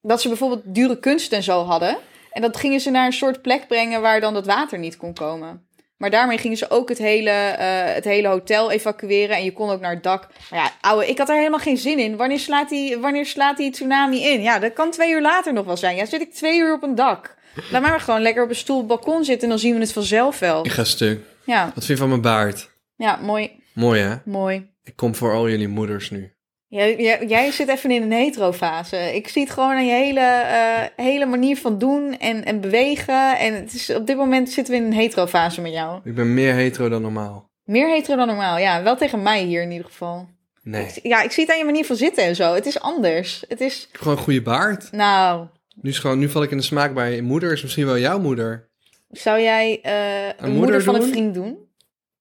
[0.00, 1.98] dat ze bijvoorbeeld dure kunst en zo hadden.
[2.32, 5.14] En dat gingen ze naar een soort plek brengen waar dan dat water niet kon
[5.14, 5.67] komen.
[5.98, 9.70] Maar daarmee gingen ze ook het hele, eh, het hele hotel evacueren en je kon
[9.70, 10.28] ook naar het dak.
[10.50, 12.16] Maar ja, ouwe, ik had er helemaal geen zin in.
[12.16, 14.42] Wanneer slaat die, wanneer slaat die tsunami in?
[14.42, 15.96] Ja, dat kan twee uur later nog wel zijn.
[15.96, 17.36] Ja, zit ik twee uur op een dak.
[17.70, 19.74] Laat mij maar gewoon lekker op een stoel op het balkon zitten en dan zien
[19.74, 20.64] we het vanzelf wel.
[20.64, 21.20] Ik ga stuk.
[21.44, 22.70] Ja, Wat vind je van mijn baard?
[22.96, 24.14] ja mooi, Mooi hè?
[24.24, 24.70] mooi.
[24.84, 26.32] Ik kom voor al jullie moeders nu.
[26.68, 28.96] Jij, jij, zit even in een hetero-fase.
[29.14, 33.38] Ik zie het gewoon aan je hele, eh, hele manier van doen en, en bewegen.
[33.38, 36.00] En het is, op dit moment zitten we in een hetero-fase met jou.
[36.04, 37.50] Ik ben meer hetero dan normaal.
[37.64, 38.58] Meer hetero dan normaal.
[38.58, 40.28] Ja, wel tegen mij hier in ieder geval.
[40.62, 40.86] Nee.
[40.86, 42.54] Ik- ja, ik zie het aan je manier van zitten en zo.
[42.54, 43.44] Het is anders.
[43.48, 44.92] Het is, Ik heb gewoon een goede baard.
[44.92, 45.46] nou,
[45.82, 47.52] Nu, is gewoon, nu val ik in de smaak bij je moeder.
[47.52, 48.68] Is misschien wel jouw moeder.
[49.10, 51.58] zou jij eh, een, moeder, moeder van een vriend doen?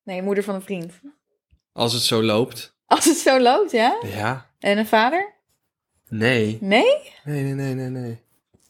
[0.03, 0.93] Nee, moeder van een vriend.
[1.73, 2.75] Als het zo loopt.
[2.95, 3.97] Als het zo loopt, ja?
[4.15, 4.49] Ja.
[4.59, 5.33] En een vader?
[6.09, 6.57] Nee.
[6.61, 6.85] Nee?
[7.23, 8.21] Nee, nee, nee, nee, nee.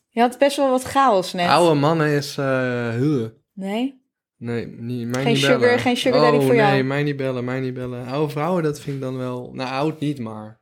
[0.09, 1.49] Je had best wel wat chaos net.
[1.49, 2.37] Oude mannen is...
[2.37, 3.25] eh huh.
[3.53, 4.01] Nee?
[4.37, 5.79] Nee, niet, mij Geen niet sugar- bellen.
[5.79, 6.71] geen sugar daddy oh, voor jou?
[6.71, 8.07] nee, mij niet bellen, mij niet bellen.
[8.07, 9.49] Oude vrouwen, dat vind ik dan wel...
[9.53, 10.59] Nou, oud niet, maar...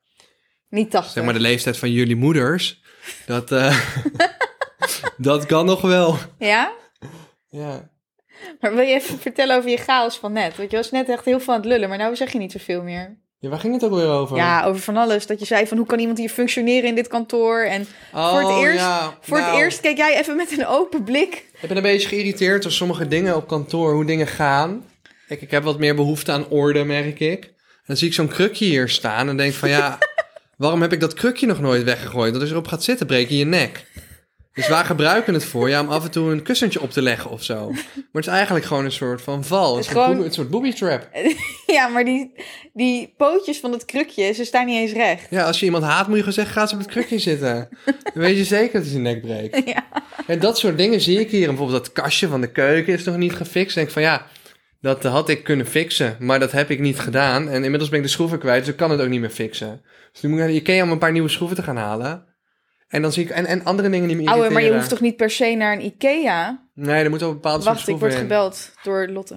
[0.70, 1.12] Niet 80.
[1.12, 2.82] Zeg maar de leeftijd van jullie moeders.
[3.26, 3.80] Dat, eh,
[5.18, 6.18] dat kan nog wel.
[6.40, 6.72] Ja?
[7.48, 7.90] Ja.
[8.60, 10.58] Maar wil je even vertellen over je chaos van net?
[10.58, 12.52] Want je was net echt heel veel aan het lullen, maar nou zeg je niet
[12.52, 13.18] zoveel meer.
[13.46, 14.38] Ja, waar ging het ook weer over?
[14.38, 15.28] Ja, over van alles.
[15.28, 17.60] Dat je zei van hoe kan iemand hier functioneren in dit kantoor?
[17.60, 19.18] En Oh, voor het eerst- ja.
[19.22, 21.46] voor het Nou, eerst keek jij even met een open blik.
[21.62, 24.86] Ik ben een beetje geïrriteerd door sommige dingen op kantoor, hoe dingen gaan.
[25.28, 27.52] Kijk, ik heb wat meer behoefte aan orde, merk ik.
[27.88, 29.98] Dan zie ik zo'n krukje hier staan en denk van ja,
[30.58, 32.30] waarom heb ik dat krukje nog nooit weggegooid?
[32.30, 33.86] Want als je erop gaat zitten, breek je je nek.
[34.56, 35.70] Dus waar gebruiken het voor?
[35.70, 37.70] Ja, om af en toe een kussentje op te leggen of zo.
[37.72, 37.78] Maar
[38.12, 39.74] het is eigenlijk gewoon een soort van val.
[39.74, 41.10] Een is soort, gewoon- een soort booby trap.
[41.66, 42.32] Ja, maar die,
[42.74, 45.28] die pootjes van het krukje, ze staan niet eens recht.
[45.30, 47.70] Ja, als je iemand haat, moet je gewoon zeggen, ga eens op het krukje zitten.
[47.86, 49.62] Dan weet je zeker dat hij zijn nek breekt.
[49.74, 49.86] Ja.
[50.28, 51.42] En dat soort dingen zie ik hier.
[51.42, 53.76] En bijvoorbeeld dat kastje van de keuken is nog niet gefixt.
[53.76, 54.26] Dan denk ik van ja,
[54.82, 56.16] dat had ik kunnen fixen.
[56.20, 57.50] Maar dat heb ik niet gedaan.
[57.50, 59.82] En inmiddels ben ik de schroeven kwijt, dus ik kan het ook niet meer fixen.
[60.12, 62.26] Dus nu moet ik naar de Ikea om een paar nieuwe schroeven te gaan halen.
[62.88, 63.30] En dan zie ik...
[63.30, 64.54] En, en andere dingen die me Ouwe, irriteren.
[64.64, 66.64] maar je hoeft toch niet per se naar een Ikea?
[66.74, 68.18] Nee, er moeten wel bepaalde soort Wacht, ik word in.
[68.20, 69.36] gebeld door Lotte.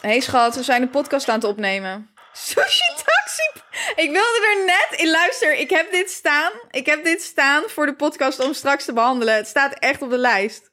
[0.00, 2.10] Hé hey, schat, we zijn een podcast aan het opnemen.
[2.32, 3.50] Sushi Taxi.
[3.94, 5.54] Ik wilde er net in luister.
[5.54, 6.52] Ik heb dit staan.
[6.70, 9.34] Ik heb dit staan voor de podcast om straks te behandelen.
[9.34, 10.70] Het staat echt op de lijst.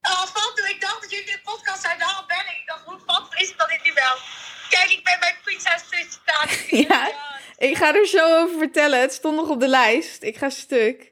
[0.00, 1.98] Oh, Fanto, ik dacht dat jullie dit podcast zijn.
[1.98, 2.56] Daarom ben ik.
[2.60, 4.14] Ik dacht, hoe Fanto is het dan dit nu wel?
[4.68, 6.86] Kijk, ik ben bij Pizza Suscitatie.
[6.88, 7.10] Ja.
[7.56, 9.00] Ik ga er zo over vertellen.
[9.00, 10.22] Het stond nog op de lijst.
[10.22, 11.09] Ik ga stuk.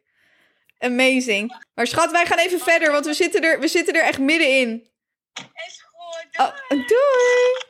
[0.79, 1.64] Amazing.
[1.75, 4.91] Maar schat, wij gaan even verder, want we zitten er, we zitten er echt middenin.
[5.67, 6.47] Is goed.
[6.47, 7.67] Oh, doei!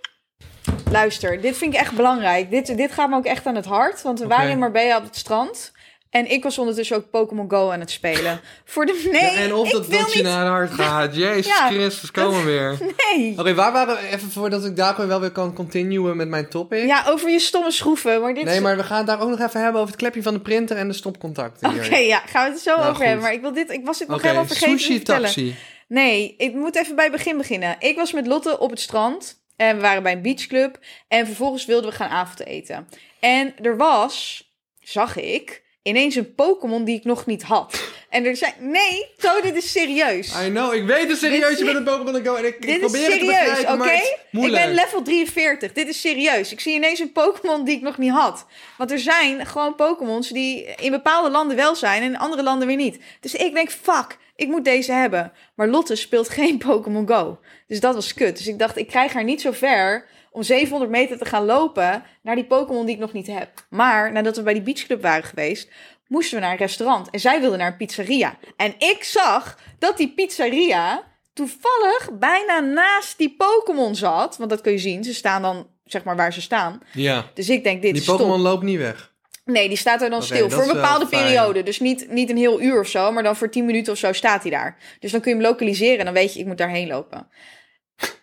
[0.91, 2.51] Luister, dit vind ik echt belangrijk.
[2.51, 4.03] Dit, dit gaat me ook echt aan het hart.
[4.03, 4.35] Want we Oké.
[4.35, 5.73] waren in Marbella op het strand.
[6.19, 8.41] En ik was ondertussen ook Pokémon Go aan het spelen.
[8.65, 9.09] Voor de...
[9.13, 10.27] Nee, Ja, en of ik dat wil dat je niet...
[10.33, 11.17] naar het hart gaat.
[11.25, 11.67] Jezus Ja.
[11.71, 12.79] Christus, komen we weer.
[13.17, 13.35] Nee.
[13.39, 16.85] Oké, waar waren we even voordat ik daar wel weer kan continuen met mijn topic?
[16.87, 18.21] Ja, over je stomme schroeven.
[18.21, 20.01] Maar dit Nee, is- maar we gaan het daar ook nog even hebben over het
[20.03, 21.71] klepje van de printer en de stopcontacten.
[21.73, 21.85] hier.
[21.85, 23.05] Oké, ja, gaan we het er zo Nou, over goed.
[23.05, 23.23] hebben.
[23.23, 25.23] Maar ik, wil dit, ik was dit nog helemaal vergeten te sushi vertellen.
[25.23, 25.55] taxi.
[25.89, 27.77] Nee, ik moet even bij het begin beginnen.
[27.79, 29.37] Ik was met Lotte op het strand.
[29.57, 30.79] En we waren bij een beachclub.
[31.09, 32.89] En vervolgens wilden we gaan avondeten.
[33.21, 34.45] En er was,
[34.81, 37.87] zag ik, ineens een Pokémon die ik nog niet had.
[38.09, 40.35] En er zei, nee, To, dit is serieus.
[40.47, 42.71] I know, ik weet het serieus, je is- bent een Pokémon Go en ik, Dit
[42.71, 43.91] is probeer het te serieus, oké?
[43.93, 45.73] is Ik ben level 43.
[45.73, 46.53] Dit is serieus.
[46.53, 48.47] Ik zie ineens een Pokémon die ik nog niet had.
[48.79, 52.67] Want er zijn gewoon Pokémons die in bepaalde landen wel zijn en in andere landen
[52.69, 52.99] weer niet.
[53.21, 55.33] Dus ik denk, fuck, ik moet deze hebben.
[55.55, 57.39] Maar Lotte speelt geen Pokémon Go.
[57.67, 58.37] Dus dat was kut.
[58.37, 60.07] Dus ik dacht, ik krijg haar niet zo ver
[60.39, 63.49] om 700 meter te gaan lopen naar die Pokémon die ik nog niet heb.
[63.71, 65.71] Maar nadat we bij die beachclub waren geweest,
[66.07, 67.11] moesten we naar een restaurant.
[67.11, 68.39] En zij wilde naar een pizzeria.
[68.57, 74.37] En ik zag dat die pizzeria toevallig bijna naast die Pokémon zat.
[74.37, 75.05] Want dat kun je zien.
[75.05, 76.81] Ze staan dan, zeg maar, waar ze staan.
[76.93, 78.17] Ja, Dus ik denk, dit die is top.
[78.17, 79.13] Pokémon loopt niet weg.
[79.45, 80.51] Nee, die staat er dan stil.
[80.51, 81.23] Voor een bepaalde fijn.
[81.23, 81.63] periode.
[81.63, 83.13] Dus niet, niet een heel uur of zo.
[83.13, 84.77] Maar dan voor 10 minuten of zo staat hij daar.
[85.01, 85.99] Dus dan kun je hem lokaliseren.
[85.99, 87.29] En dan weet je, ik moet daarheen lopen.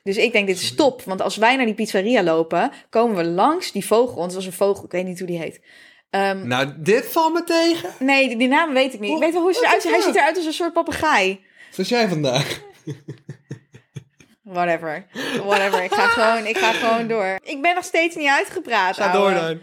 [0.03, 1.01] Dus ik denk, dit is top.
[1.01, 4.15] Want als wij naar die pizzeria lopen, komen we langs die vogel.
[4.15, 5.61] Want het was een vogel, ik weet niet hoe die heet.
[6.09, 7.89] Ehm, Nou, dit valt me tegen.
[7.99, 9.13] nee, die, die naam weet ik niet.
[9.13, 9.91] Ik weet wel hoe ze eruit ziet.
[9.91, 10.09] Hij fuck?
[10.09, 11.39] ziet eruit als een soort papegaai.
[11.71, 12.61] Zoals jij vandaag.
[14.41, 15.05] Whatever.
[15.45, 15.83] Whatever.
[15.83, 17.39] Ik ga gewoon, ik ga gewoon door.
[17.43, 18.95] Ik ben nog steeds niet uitgepraat.
[18.95, 19.59] Ga door dan.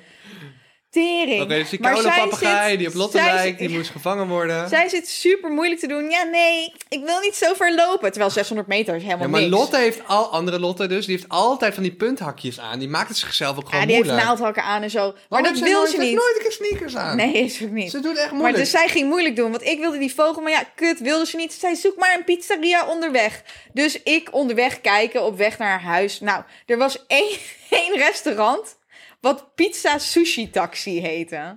[0.92, 1.42] Tering.
[1.42, 4.28] Oké, dus die Maar koude zij papegaai die op Lotte zij lijkt, die moest gevangen
[4.28, 4.68] worden.
[4.68, 6.10] Zij zit super moeilijk te doen.
[6.10, 8.10] Ja, nee, ik wil niet zo ver lopen.
[8.10, 9.52] Terwijl 600 meter is helemaal Ja, maar niks.
[9.52, 12.78] Lotte heeft al, andere Lotte dus, die heeft altijd van die punthakjes aan.
[12.78, 15.00] Die maakt het zichzelf ook gewoon ja, die heeft naaldhakken aan en zo.
[15.12, 16.18] Maar Waarom dat wil nooit, ze heeft niet.
[16.18, 17.16] nooit een keer sneakers aan.
[17.16, 17.90] Nee, is ook niet.
[17.90, 18.58] Ze doet echt Maar moeilijk.
[18.58, 21.36] dus zij ging moeilijk doen, want ik wilde die vogel, maar ja, kut, wilde ze
[21.36, 21.52] niet.
[21.52, 23.42] Ze zei, zoek maar een pizzeria onderweg.
[23.72, 26.20] Dus ik onderweg kijken, op weg naar haar huis.
[26.20, 27.36] Nou, er was één,
[27.70, 28.80] één restaurant
[29.22, 31.56] wat Pizza Sushi Taxi heette.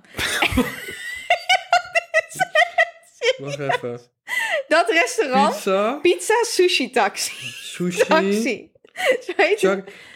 [3.38, 4.00] Wacht even.
[4.68, 7.32] Dat restaurant, Pizza, Pizza Sushi Taxi.
[7.62, 8.70] sushi, Taxi.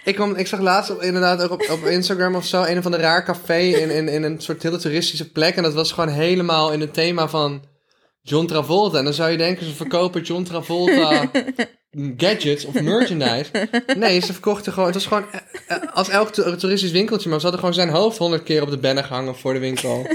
[0.04, 2.84] Ik, kwam, ik zag laatst op, inderdaad ook op, op Instagram of zo een of
[2.84, 5.56] ander raar café in, in, in een soort hele toeristische plek.
[5.56, 7.64] En dat was gewoon helemaal in het thema van
[8.22, 8.98] John Travolta.
[8.98, 11.30] En dan zou je denken, ze verkopen John Travolta
[12.16, 13.50] gadgets of merchandise.
[13.96, 17.38] Nee, ze verkochten gewoon, het was gewoon eh, eh, als elk to- toeristisch winkeltje, maar
[17.40, 20.06] ze hadden gewoon zijn hoofd honderd keer op de banner gehangen voor de winkel.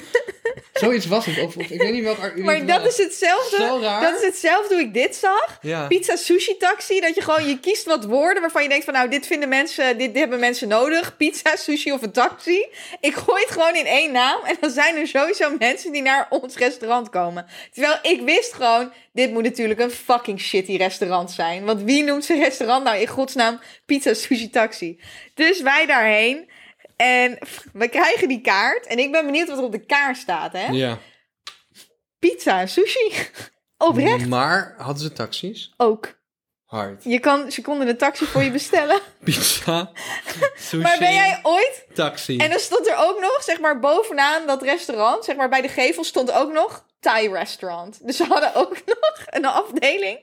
[0.80, 1.40] Zoiets was het.
[1.40, 3.56] Of, of ik weet niet welk ar- Maar dat is hetzelfde.
[3.58, 4.02] Zo raar.
[4.02, 5.58] Dat is hetzelfde hoe ik dit zag.
[5.62, 5.88] Ja.
[5.88, 7.00] Pizza sushi taxi.
[7.00, 9.98] Dat je gewoon, je kiest wat woorden waarvan je denkt van nou, dit vinden mensen,
[9.98, 11.18] dit, dit hebben mensen nodig.
[11.18, 12.66] Pizza, sushi of een taxi.
[13.00, 14.44] Ik gooi het gewoon in één naam.
[14.44, 17.46] En dan zijn er sowieso mensen die naar ons restaurant komen.
[17.74, 21.66] Terwijl ik wist gewoon, dit moet natuurlijk een fucking shitty restaurant zijn.
[21.66, 25.00] Want wie noemt zijn restaurant nou in godsnaam pizza, sushi, taxi?
[25.34, 26.50] Dus wij daarheen.
[26.96, 27.38] En
[27.74, 28.86] we krijgen die kaart.
[28.88, 30.66] En ik ben benieuwd wat er op de kaart staat, hè?
[30.68, 30.98] Ja.
[32.20, 33.12] Pizza sushi.
[33.78, 35.74] Oprecht Maar hadden ze taxis?
[35.78, 36.24] ook.
[36.66, 37.04] Hard.
[37.04, 39.00] Je kan, ze konden een taxi voor je bestellen.
[39.24, 39.92] Pizza,
[40.58, 41.86] sushi, Maar ben jij ooit...
[41.94, 42.38] taxi.
[42.38, 45.68] En dan stond er ook nog, zeg maar, bovenaan dat restaurant, zeg maar, bij de
[45.68, 48.00] gevel stond ook nog Thai restaurant.
[48.08, 50.20] Dus ze hadden ook nog een afdeling,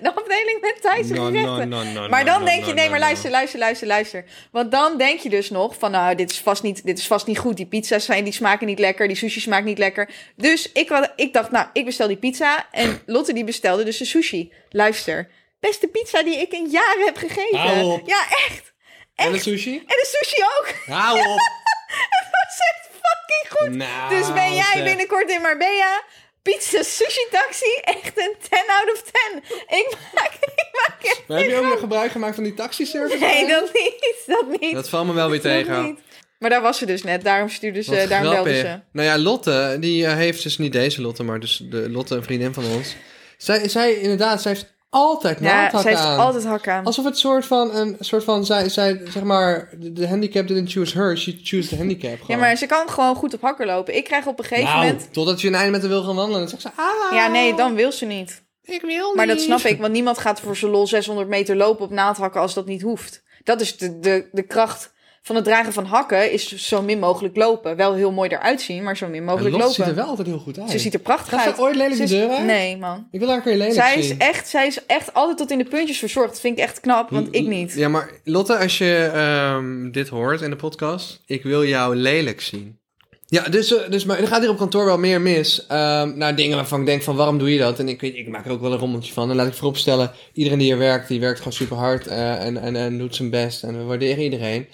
[0.00, 1.68] een afdeling met Thaise No, no, gerechten.
[1.68, 3.06] no, no, Maar no, dan no, denk je, nee, no, maar no.
[3.06, 4.24] luister, luister, luister, luister.
[4.50, 7.26] Want dan denk je dus nog van, nou, dit is vast niet, dit is vast
[7.26, 7.56] niet goed.
[7.56, 10.10] Die pizza's zijn, die smaken niet lekker, die sushi smaakt niet lekker.
[10.36, 12.66] Dus ik, had, ik dacht, nou, ik bestel die pizza.
[12.70, 14.52] En Lotte die bestelde dus de sushi.
[14.70, 15.28] Luister,
[15.68, 17.58] beste pizza die ik in jaren heb gegeten.
[17.58, 18.08] Hou op.
[18.08, 18.72] Ja, echt.
[19.14, 19.76] En de sushi?
[19.76, 20.96] En de sushi ook.
[20.96, 21.24] Hou op.
[22.14, 23.74] Dat was echt fucking goed.
[23.76, 24.84] Nou, Dus ben jij zeg.
[24.84, 26.02] binnenkort in Marbella?
[26.42, 29.42] Pizza sushi taxi, echt een 10 out of 10.
[29.78, 30.32] Ik maak,
[30.64, 33.18] ik maak echt Maar heb je ook nog gebruik gemaakt van die taxiservice?
[33.18, 34.22] Nee, dat niet.
[34.26, 34.74] Dat niet.
[34.74, 35.82] Dat valt me wel weer Dat tegen.
[35.82, 35.98] niet.
[36.38, 37.24] Maar daar was ze dus net.
[37.24, 38.80] Daarom stuurde ze, Wat daarom belde ze.
[38.92, 42.22] Nou ja, Lotte, die eh, heeft dus niet deze Lotte, maar dus de Lotte, een
[42.22, 42.96] vriendin van ons.
[43.36, 46.18] Zij, zij inderdaad, zij heeft altijd Ja, naaldhakken zij heeft aan.
[46.18, 46.84] altijd hak aan.
[46.84, 50.98] Alsof het soort van, een soort van, zij, zij, zeg maar, de, handicap didn't choose
[50.98, 52.18] her, she choose the handicap.
[52.26, 53.96] Ja, maar ze kan gewoon goed op hakken lopen.
[53.96, 55.12] Ik krijg op een gegeven nou, moment...
[55.12, 57.54] totdat je een einde met haar wil gaan wandelen, dan zegt ze, ah, Ja, nee,
[57.54, 58.42] dan wil ze niet.
[58.62, 59.16] ik wil niet.
[59.16, 62.40] Maar dat snap ik, want niemand gaat voor zijn lol 600 meter lopen op naaldhakken
[62.40, 63.22] als dat niet hoeft.
[63.44, 64.92] Dat is de, de, de kracht
[65.26, 67.76] van het dragen van hakken, is zo min mogelijk lopen.
[67.76, 69.74] Wel heel mooi eruit zien, maar zo min mogelijk lopen.
[69.74, 70.70] ziet er wel altijd heel goed uit.
[70.70, 71.56] Ze ziet er prachtig Gaat uit.
[71.56, 72.44] ze ooit lelijk Ze de is- deur uit?
[72.46, 73.06] Nee, man.
[73.10, 74.18] Ik wil haar een keer lelijk Zij is, zien.
[74.18, 76.30] echt, zij is echt altijd tot in de puntjes verzorgd.
[76.30, 77.72] Dat vind ik echt knap, want ik niet.
[77.72, 82.40] Ja, maar Lotte, als je ehm, dit hoort in de podcast, ik wil jou lelijk
[82.40, 82.78] zien.
[83.26, 85.66] Ja, dus, eh, dus maar er gaat hier op kantoor wel meer mis.
[85.66, 87.78] Ehm naar dingen waarvan ik denk van waarom doe je dat?
[87.78, 89.30] En ik, ik maak er ook wel een rommeltje van.
[89.30, 92.76] En laat ik vooropstellen, iedereen die hier werkt, die werkt gewoon super hard en, en,
[92.76, 93.62] en doet zijn best.
[93.62, 94.66] En we waarderen iedereen.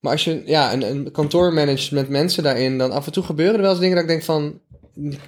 [0.00, 3.22] Maar als je ja, een, een kantoor managt met mensen daarin, dan af en toe
[3.24, 4.60] gebeuren er wel eens dingen dat ik denk van,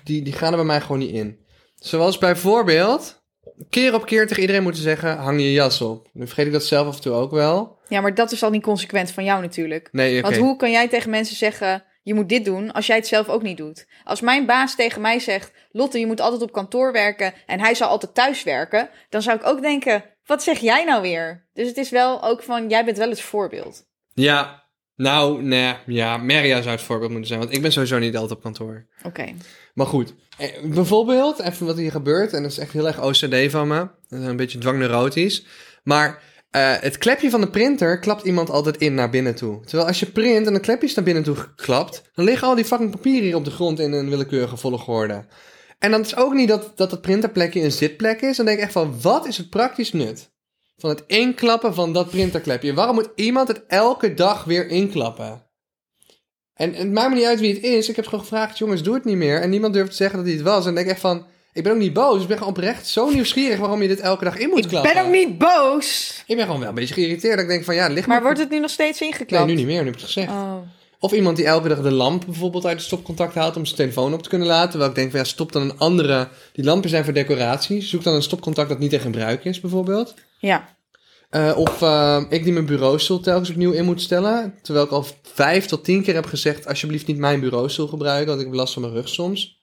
[0.04, 1.38] die, die gaan er bij mij gewoon niet in.
[1.74, 3.22] Zoals bijvoorbeeld,
[3.70, 6.08] keer op keer tegen iedereen moeten zeggen, hang je jas op.
[6.12, 7.78] Nu vergeet ik dat zelf af en toe ook wel.
[7.88, 9.88] Ja, maar dat is al niet consequent van jou natuurlijk.
[9.92, 10.22] Nee.
[10.22, 13.28] Want hoe kan jij tegen mensen zeggen, je moet dit doen, als jij het zelf
[13.28, 13.86] ook niet doet?
[14.04, 17.74] Als mijn baas tegen mij zegt, Lotte, je moet altijd op kantoor werken en hij
[17.74, 21.48] zal altijd thuis werken, dan zou ik ook denken, wat zeg jij nou weer?
[21.52, 23.87] Dus het is wel ook van, jij bent wel het voorbeeld.
[24.18, 24.64] Ja,
[24.96, 28.32] nou, nee, ja, Maria zou het voorbeeld moeten zijn, want ik ben sowieso niet altijd
[28.32, 28.86] op kantoor.
[29.02, 29.34] Oké.
[29.74, 33.50] Maar goed, eh, bijvoorbeeld, even wat hier gebeurt, en dat is echt heel erg OCD
[33.50, 35.46] van me, dat is een beetje dwangneurotisch,
[35.82, 39.60] maar eh, het klepje van de printer klapt iemand altijd in naar binnen toe.
[39.64, 42.64] Terwijl als je print en de klepjes naar binnen toe klapt, dan liggen al die
[42.64, 45.26] fucking papieren hier op de grond in een willekeurige volgorde.
[45.78, 48.64] En dan is ook niet dat, dat het printerplekje een zitplek is, dan denk ik
[48.64, 50.30] echt van, wat is het praktisch nut?
[50.78, 52.74] Van het inklappen van dat printerklepje.
[52.74, 55.42] Waarom moet iemand het elke dag weer inklappen?
[56.54, 57.88] En het maakt me niet uit wie het is.
[57.88, 59.40] Ik heb gewoon gevraagd, jongens, doe het niet meer.
[59.40, 60.58] En niemand durft te zeggen dat hij het was.
[60.58, 62.22] En dan denk ik echt van, ik ben ook niet boos.
[62.22, 64.92] Ik ben gewoon oprecht zo nieuwsgierig waarom je dit elke dag in moet Ik klappen.
[64.94, 66.22] ben ook niet boos.
[66.26, 67.34] Ik ben gewoon wel een beetje geïrriteerd.
[67.34, 69.46] Dat ik denk van, ja, ligt Maar wordt het nu nog steeds Nee, ingeklapt?
[69.46, 69.80] nu niet meer.
[69.80, 70.30] Nu heb ik het gezegd.
[70.30, 70.56] Oh.
[71.00, 74.12] Of iemand die elke dag de lamp bijvoorbeeld uit het stopcontact haalt om zijn telefoon
[74.14, 74.68] op te kunnen laten.
[74.70, 76.28] Terwijl ik denk van, ja, stop dan een andere...
[76.52, 77.82] Die lampen zijn voor decoratie.
[77.82, 80.14] Zoek dan een stopcontact dat niet in gebruik is, bijvoorbeeld.
[80.38, 80.76] Ja.
[81.30, 84.54] Eh, of eh, ik die mijn bureaustoel telkens opnieuw in moet stellen.
[84.62, 88.40] Terwijl ik al vijf tot tien keer heb gezegd: alsjeblieft niet mijn bureaustoel gebruiken, want
[88.40, 89.62] ik heb last van mijn rug soms.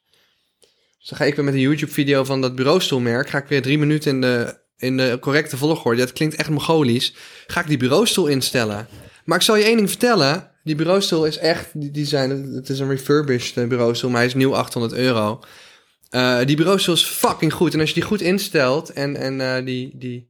[1.00, 3.30] Dus dan ga ik weer met een YouTube-video van dat bureaustoelmerk.
[3.30, 6.00] Ga ik weer drie minuten in de, in de correcte volgorde.
[6.00, 7.14] Dat klinkt echt Mongolisch.
[7.48, 8.88] Ga ik die bureaustoel instellen.
[9.24, 10.52] Maar ik zal je één ding vertellen.
[10.64, 11.70] Die bureaustoel is echt.
[11.94, 15.40] Die, zijn, het is een refurbished eh, bureaustoel, maar hij is nieuw 800 euro.
[16.46, 17.74] Die bureaustoel is fucking goed.
[17.74, 20.30] En als je die goed instelt en, en die, die,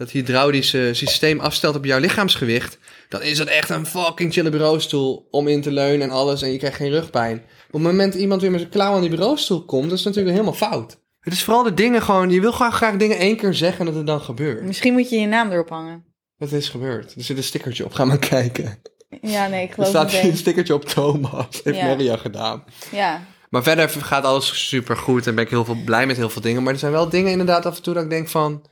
[0.00, 5.26] dat hydraulische systeem afstelt op jouw lichaamsgewicht, dan is dat echt een fucking chille bureaustoel
[5.30, 7.36] om in te leunen en alles en je krijgt geen rugpijn.
[7.66, 10.04] Op het moment dat iemand weer met zijn klauw aan die bureaustoel komt, dat is
[10.04, 10.98] natuurlijk helemaal fout.
[11.20, 13.86] Het is vooral de dingen gewoon, je wil gewoon graag dingen één keer zeggen en
[13.86, 14.62] dat het dan gebeurt.
[14.62, 16.04] Misschien moet je je naam erop hangen.
[16.38, 17.14] Dat is gebeurd.
[17.14, 18.82] Er zit een stickertje op, ga maar kijken.
[19.22, 20.40] Ja, nee, ik Er geloof staat het hier een meteen.
[20.40, 21.84] stickertje op Thomas, heeft Ja.
[21.86, 22.64] Maria gedaan.
[22.90, 23.22] Ja.
[23.50, 26.42] Maar verder gaat alles super goed en ben ik heel veel blij met heel veel
[26.42, 26.62] dingen.
[26.62, 28.62] Maar er zijn wel dingen inderdaad af en toe dat ik denk van...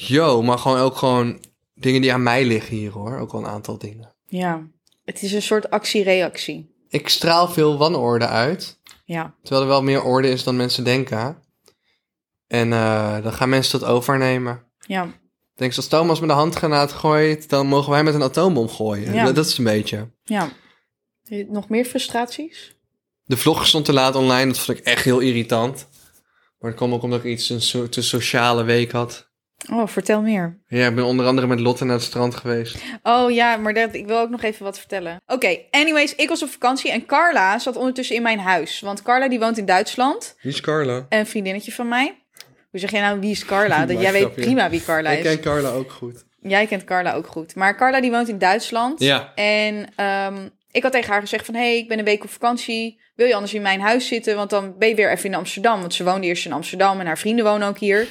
[0.00, 1.40] Yo, maar gewoon ook gewoon
[1.74, 3.18] dingen die aan mij liggen hier hoor.
[3.18, 4.14] Ook wel een aantal dingen.
[4.26, 4.66] Ja.
[5.04, 6.74] Het is een soort actie-reactie.
[6.88, 8.80] Ik straal veel wanorde uit.
[9.04, 9.34] Ja.
[9.42, 11.42] Terwijl er wel meer orde is dan mensen denken.
[12.46, 14.64] En eh, dan gaan mensen dat overnemen.
[14.86, 15.04] Ja.
[15.04, 19.14] Ik denk, als Thomas met de handgranaat gooit, dan mogen wij met een atoombom gooien.
[19.14, 19.24] Ja.
[19.24, 20.10] Dat, dat is een beetje.
[20.24, 20.50] Ja.
[21.48, 22.76] Nog meer frustraties?
[23.24, 25.88] De vlog stond te laat online, dat vond ik echt heel irritant.
[26.58, 29.27] Maar dat kwam ook omdat ik iets een soort te sociale week had.
[29.72, 30.58] Oh, vertel meer.
[30.68, 32.76] Ja, ik ben onder andere met Lotte naar het strand geweest.
[33.02, 35.20] Oh ja, maar dat, ik wil ook nog even wat vertellen.
[35.26, 38.80] Oké, anyways, ik was op vakantie en Carla zat ondertussen in mijn huis.
[38.80, 40.36] Want Carla die woont in Duitsland.
[40.40, 41.06] Wie is Carla?
[41.08, 42.18] Een vriendinnetje van mij.
[42.70, 43.84] Hoe zeg jij nou wie is Carla?
[43.86, 45.24] Dat, jij weet prima wie Carla Ik is.
[45.24, 46.24] ken Carla ook goed.
[46.40, 47.54] Jij kent Carla ook goed.
[47.54, 49.00] Maar Carla die woont in Duitsland.
[49.00, 49.32] Ja.
[49.34, 51.54] En ehm, ik had tegen haar gezegd van...
[51.54, 53.00] hey, ik ben een week op vakantie.
[53.14, 54.36] Wil je anders in mijn huis zitten?
[54.36, 55.80] Want dan ben je weer even in Amsterdam.
[55.80, 58.06] Want ze woonde eerst in Amsterdam en haar vrienden wonen ook hier.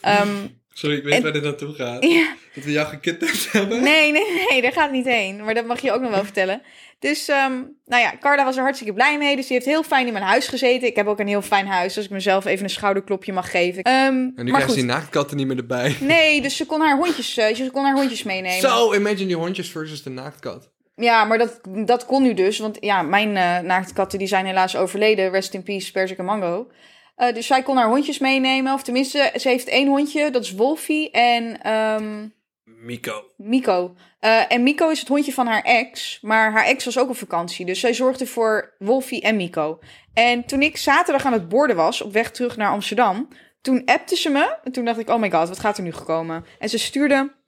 [0.00, 0.28] Ehm,
[0.74, 2.04] Sorry, ik weet En- waar dit naartoe gaat.
[2.04, 3.82] ja, Dat we jou gekidnapt hebben.
[3.82, 5.44] nee, nee, nee, daar gaat het niet heen.
[5.44, 6.62] Maar dat mag je ook nog wel vertellen.
[6.98, 7.52] Dus, ehm,
[7.86, 9.36] nou ja, Carla was er hartstikke blij mee.
[9.36, 10.88] Dus die heeft heel fijn in mijn huis gezeten.
[10.88, 13.82] Ik heb ook een heel fijn huis, als ik mezelf even een schouderklopje mag geven.
[13.82, 15.96] Ehm, En nu maar krijgt die naaktkatten niet meer erbij.
[16.00, 18.60] Nee, dus ze kon haar hondjes, eh, ze kon haar hondjes meenemen.
[18.60, 20.70] Zo, imagine die hondjes versus de naaktkat.
[20.96, 22.58] Ja, maar dat, dat kon nu dus.
[22.58, 25.30] Want ja, mijn eh naaktkatten die zijn helaas overleden.
[25.30, 26.70] Rest in peace, Persik en Mango.
[27.14, 28.72] Eh, dus zij kon haar hondjes meenemen.
[28.72, 30.30] Of tenminste, ze heeft één hondje.
[30.30, 32.28] Dat is Wolfie en ehm,
[32.64, 33.24] Miko.
[33.36, 33.94] Miko.
[34.18, 36.18] Eh, en Miko is het hondje van haar ex.
[36.20, 37.66] Maar haar ex was ook op vakantie.
[37.66, 39.78] Dus zij zorgde voor Wolfie en Miko.
[40.14, 43.28] En toen ik zaterdag aan het borden was, op weg terug naar Amsterdam...
[43.60, 44.56] toen appte ze me.
[44.64, 46.44] En toen dacht ik, oh my god, wat gaat er nu gekomen?
[46.58, 47.40] En ze stuurde...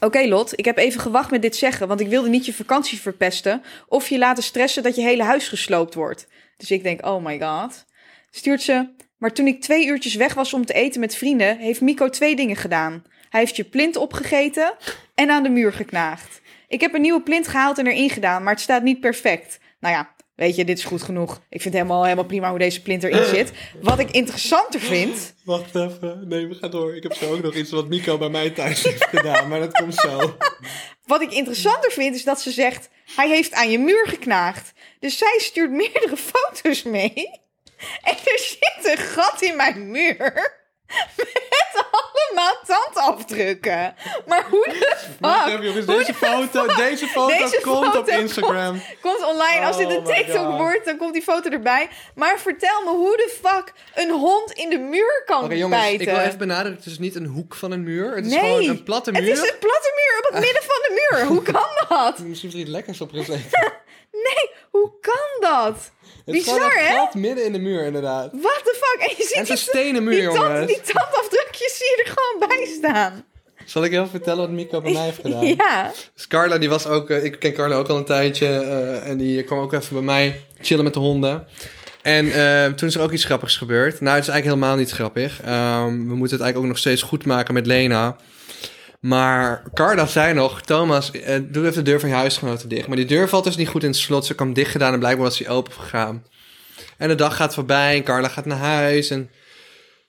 [0.00, 3.00] Oké Lot, ik heb even gewacht met dit zeggen, want ik wilde niet je vakantie
[3.00, 6.28] verpesten of je laten stressen dat je hele huis gesloopt wordt.
[6.56, 7.84] Dus ik denk, oh my god.
[8.30, 8.88] Stuurt ze,
[9.18, 12.36] maar toen ik twee uurtjes weg was om te eten met vrienden, heeft Miko twee
[12.36, 13.04] dingen gedaan.
[13.28, 14.74] Hij heeft je plint opgegeten
[15.14, 16.40] en aan de muur geknaagd.
[16.68, 19.58] Ik heb een nieuwe plint gehaald en erin gedaan, maar het staat niet perfect.
[19.80, 21.42] Nou ja, weet je, dit is goed genoeg.
[21.48, 23.52] Ik vind helemaal, helemaal prima hoe deze plint erin zit.
[23.80, 26.28] Wat ik interessanter vind, Wacht even.
[26.28, 26.96] Nee, we gaan door.
[26.96, 29.48] Ik heb zo ook nog iets wat Miko bij mij thuis heeft gedaan.
[29.48, 30.36] Maar dat komt zo.
[31.06, 34.72] Wat ik interessanter vind is dat ze zegt: hij heeft aan je muur geknaagd.
[34.98, 37.40] Dus zij stuurt meerdere foto's mee.
[38.10, 40.58] En er zit een gat in mijn muur.
[41.16, 43.94] Met allemaal tandafdrukken.
[44.26, 45.52] Maar hoe de Wacht fuck?
[45.52, 45.86] even jongens.
[45.86, 46.76] Deze de foto, fuck?
[46.76, 48.82] deze foto Deze komt foto op Instagram.
[49.00, 49.66] Komt online.
[49.66, 50.56] Als dit Oh een TikTok God.
[50.56, 51.88] wordt, dan komt die foto erbij.
[52.14, 56.00] Maar vertel me hoe de fuck een hond in de muur kan Oké jongens, bijten.
[56.00, 56.82] ik wil even benadrukken.
[56.82, 58.16] Het is niet een hoek van een muur.
[58.16, 59.20] Het is nee, gewoon een platte muur.
[59.20, 61.26] het is een platte muur op het midden van de muur.
[61.26, 62.18] Hoe kan dat?
[62.28, 63.50] Misschien is er iets lekkers op gezeten.
[65.50, 65.90] Dat?
[66.24, 66.94] Het Bizar, hè?
[66.94, 68.30] gat midden in de muur inderdaad.
[68.32, 69.08] What the fuck?
[69.08, 72.48] En je ziet En die, stenen muur die, tand, die tandafdrukjes zie je er gewoon
[72.48, 73.24] bij staan.
[73.64, 75.46] Zal ik even vertellen wat Miko bij mij heeft gedaan?
[75.56, 75.92] Ja.
[76.14, 78.46] Dus Carla, die was ook, eh, ik ken Carla ook al een tijdje.
[78.46, 81.46] eh, en die kwam ook even bij mij chillen met de honden.
[82.02, 84.00] En eh, toen is er ook iets grappigs gebeurd.
[84.00, 85.40] Nou, het is eigenlijk helemaal niet grappig.
[85.40, 88.16] Ehm, we moeten het eigenlijk ook nog steeds goed maken met Lena.
[89.00, 92.86] Maar Carla zei nog, Thomas, eh, doe even de deur van je huisgenoten dicht.
[92.86, 94.26] Maar die deur valt dus niet goed in het slot.
[94.26, 96.26] Ze kwam dicht gedaan en blijkbaar was die open gegaan.
[96.96, 99.10] En de dag gaat voorbij en Carla gaat naar huis.
[99.10, 99.30] En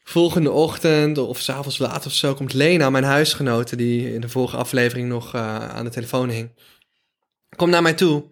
[0.04, 4.58] volgende ochtend of s'avonds laat of zo komt Lena, mijn huisgenote, die in de vorige
[4.58, 6.50] aflevering nog eh, aan de telefoon hing.
[7.56, 8.24] Komt naar mij toe.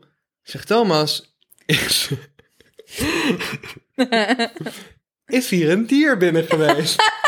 [0.43, 2.09] Zegt Thomas, is,
[5.25, 7.01] is hier een dier binnen geweest?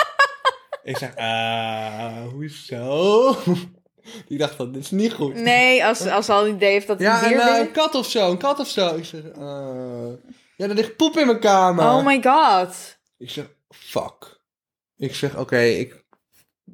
[0.83, 3.35] ik zeg, ah, hoezo?
[4.27, 5.35] Ik dacht van, dit is niet goed.
[5.35, 7.59] Nee, als, als ze al een idee heeft dat het Ja, een en dier eh,
[7.59, 8.95] een kat of zo, een kat of zo.
[8.95, 10.09] Ik zeg, eh,
[10.55, 11.85] ja, er ligt poep in mijn kamer.
[11.85, 12.99] Oh my god.
[13.17, 14.39] Ik zeg, fuck.
[14.97, 16.05] Ik zeg, oké, ik,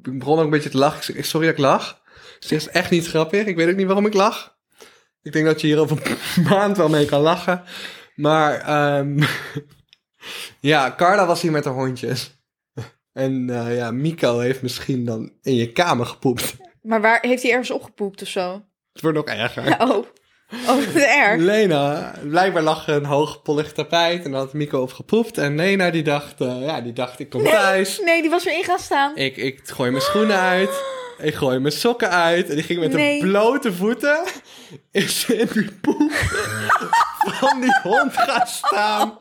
[0.02, 0.98] ik begon ook een beetje te lachen.
[0.98, 2.02] Ik zeg, sorry dat ik lach.
[2.38, 3.46] Ze is echt niet grappig.
[3.46, 4.56] Ik weet ook niet waarom ik lach.
[5.22, 7.64] Ik denk dat je hier over een maand wel mee kan lachen.
[8.14, 9.22] Maar, ehm,
[10.60, 12.37] ja, Carla was hier met haar hondjes.
[13.18, 16.56] En eh, ja, Miko heeft misschien dan in je kamer gepoept.
[16.82, 18.62] Maar waar heeft hij ergens opgepoept of zo?
[18.92, 19.76] Het wordt nog erger.
[19.88, 20.04] Oh.
[20.68, 21.40] Oh, wat erg.
[21.40, 25.38] Lena, blijkbaar lag er een hoog pollig tapijt en daar had Miko op gepoept.
[25.38, 28.00] En Lena die dacht, eh, ja, die dacht ik kom thuis.
[28.04, 29.16] Nee, die was erin gaan staan.
[29.16, 30.82] Ik, ik gooi mijn schoenen uit.
[31.18, 32.48] Ik gooi mijn sokken uit.
[32.48, 33.20] En die ging met Nee.
[33.20, 34.24] de blote voeten.
[34.90, 36.12] Is in die poep
[37.40, 39.18] van die hond gaan staan.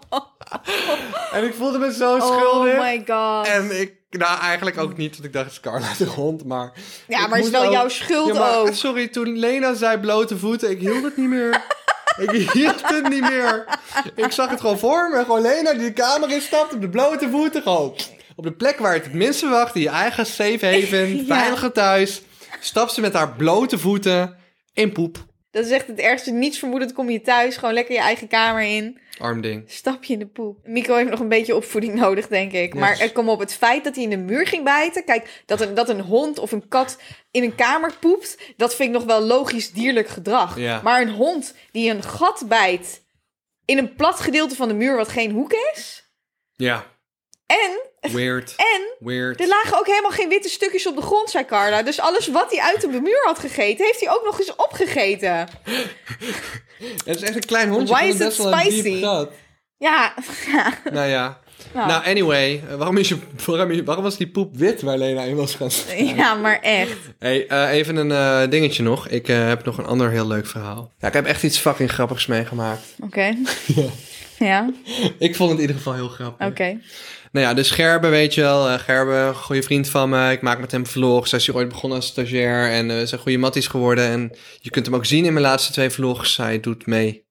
[1.33, 2.73] En ik voelde me zo schuldig.
[2.73, 3.47] Oh my god.
[3.47, 6.71] En ik, nou eigenlijk ook niet, want ik dacht, Carla de hond, maar...
[7.07, 8.73] Ja, maar het is wel ook- jouw schuld Ja, maar, ook.
[8.73, 11.61] Sorry, toen Lena zei blote voeten, ik hield het niet meer.
[12.27, 13.65] ik hield het niet meer.
[14.15, 17.29] Ik zag het gewoon voor me, gewoon Lena die de kamer instapt op de blote
[17.29, 17.95] voeten, gewoon
[18.35, 21.35] op de plek waar je het het minst verwacht, in je eigen safe haven, Ja.
[21.35, 22.21] veilige thuis,
[22.59, 24.35] stapt ze met haar blote voeten
[24.73, 25.25] in poep.
[25.51, 26.31] Dat is echt het ergste.
[26.31, 27.57] Niets vermoedend kom je thuis.
[27.57, 28.99] Gewoon lekker je eigen kamer in.
[29.19, 29.63] Arm ding.
[29.71, 30.57] Stap je in de poep.
[30.63, 32.73] Mico heeft nog een beetje opvoeding nodig, denk ik.
[32.73, 32.81] Yes.
[32.81, 35.03] Maar er kom op het feit dat hij in de muur ging bijten.
[35.05, 36.97] Kijk, dat een, dat een hond of een kat
[37.31, 38.37] in een kamer poept.
[38.57, 40.59] Dat vind ik nog wel logisch dierlijk gedrag.
[40.59, 40.81] Ja.
[40.83, 43.05] Maar een hond die een gat bijt
[43.65, 46.11] in een plat gedeelte van de muur wat geen hoek is.
[46.55, 46.85] Ja,
[47.45, 48.53] En, weird.
[48.57, 49.39] en Weird.
[49.41, 51.81] er lagen ook helemaal geen witte stukjes op de grond, zei Carla.
[51.83, 55.31] Dus alles wat hij uit de muur had gegeten, heeft hij ook nog eens opgegeten.
[57.05, 57.93] Het is echt een klein hondje.
[57.93, 58.89] Why is diep spicy?
[58.89, 59.27] Ja,
[59.77, 60.13] ja.
[60.93, 61.39] Nou ja.
[61.73, 61.87] Nou.
[61.87, 62.63] Nou, anyway.
[62.77, 65.71] Waarom, is je, waarom, is- waarom was die poep wit waar Lena in was gaan
[65.71, 66.05] staan?
[66.15, 66.97] ja, maar echt.
[67.19, 69.07] Hey, eh, even een eh, dingetje nog.
[69.07, 70.91] Ik eh, heb nog een ander heel leuk verhaal.
[70.97, 72.81] Ja, ik heb echt iets fucking grappigs meegemaakt.
[73.03, 73.35] Oké.
[73.65, 73.83] Ja,
[75.19, 76.47] Ik vond het in ieder geval heel grappig.
[76.47, 76.79] oké.
[77.31, 78.67] Nou ja, dus Gerbe, weet je wel.
[78.69, 80.31] eh, Gerbe, een goede vriend van me.
[80.31, 81.31] Ik maak met hem vlogs.
[81.31, 82.71] Hij is hier ooit begonnen als stagiair.
[82.71, 84.05] En eh zijn goede matties geworden.
[84.07, 86.37] En je kunt hem ook zien in mijn laatste twee vlogs.
[86.37, 87.25] Hij doet mee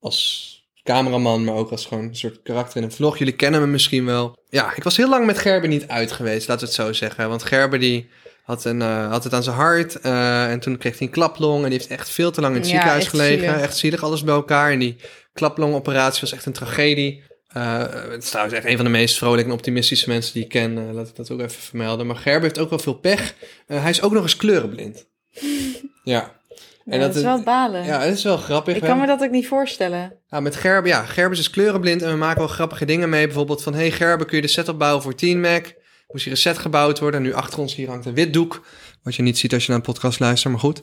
[0.00, 0.50] als
[0.82, 3.18] cameraman, maar ook als gewoon een soort karakter in een vlog.
[3.18, 4.38] Jullie kennen hem misschien wel.
[4.48, 7.28] Ja, ik was heel lang met Gerbe niet uit geweest, laten we het zo zeggen.
[7.28, 8.08] Want Gerbe die
[8.42, 10.00] had, een, eh, had het aan zijn hart.
[10.00, 11.62] eh, en toen kreeg hij een klaplong.
[11.64, 13.48] En die heeft echt veel te lang in het Ja, ziekenhuis echt gelegen.
[13.48, 13.60] zielig.
[13.62, 14.70] Echt zielig, alles bij elkaar.
[14.70, 14.96] En die
[15.32, 17.22] klaplongoperatie was echt een tragedie.
[17.52, 17.78] Eh,
[18.10, 20.78] het is trouwens echt een van de meest vrolijke en optimistische mensen die ik ken.
[20.78, 22.06] Eh, laat ik dat ook even vermelden.
[22.06, 23.34] Maar Gerbe heeft ook wel veel pech.
[23.66, 25.06] Eh, hij is ook nog eens kleurenblind.
[26.04, 26.40] ja.
[26.84, 27.84] Ja, dat is wel balen.
[27.84, 28.76] Ja, dat is wel grappig.
[28.76, 30.18] ik kan me dat ook niet voorstellen.
[30.28, 33.26] ja, met Gerbe, ja, Gerbe is kleurenblind en we maken wel grappige dingen mee.
[33.26, 35.66] Bijvoorbeeld van, hey Gerbe, kun je de set opbouwen voor 10 Mac?
[36.12, 37.20] Moest hier een set gebouwd worden.
[37.20, 38.64] En nu achter ons hier hangt een wit doek.
[39.02, 40.82] Wat je niet ziet als je naar een podcast luistert, maar goed.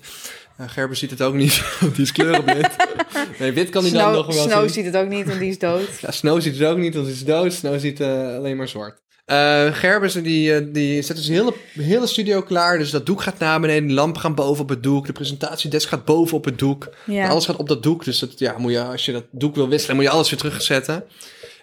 [0.57, 2.69] Eh, Gerbe ziet het ook niet, want die is kleurenblind.
[3.39, 4.69] nee, wit kan hij dan nog wel Snow zien.
[4.69, 5.87] ziet het ook niet, want die is dood.
[6.01, 7.53] Ja, Snow ziet het ook niet, want hij is dood.
[7.53, 9.01] Snow ziet eh, alleen maar zwart.
[9.25, 12.77] Eh Gerbers, die, die zet dus de hele, hele studio klaar.
[12.77, 15.05] Dus dat doek gaat naar beneden, de lampen gaan boven op het doek.
[15.05, 16.89] De presentatiedesk gaat boven op het doek.
[17.05, 17.27] Ja.
[17.27, 18.03] Alles gaat op dat doek.
[18.03, 20.39] Dus dat, ja, moet je, als je dat doek wil wisselen, moet je alles weer
[20.39, 21.03] terugzetten.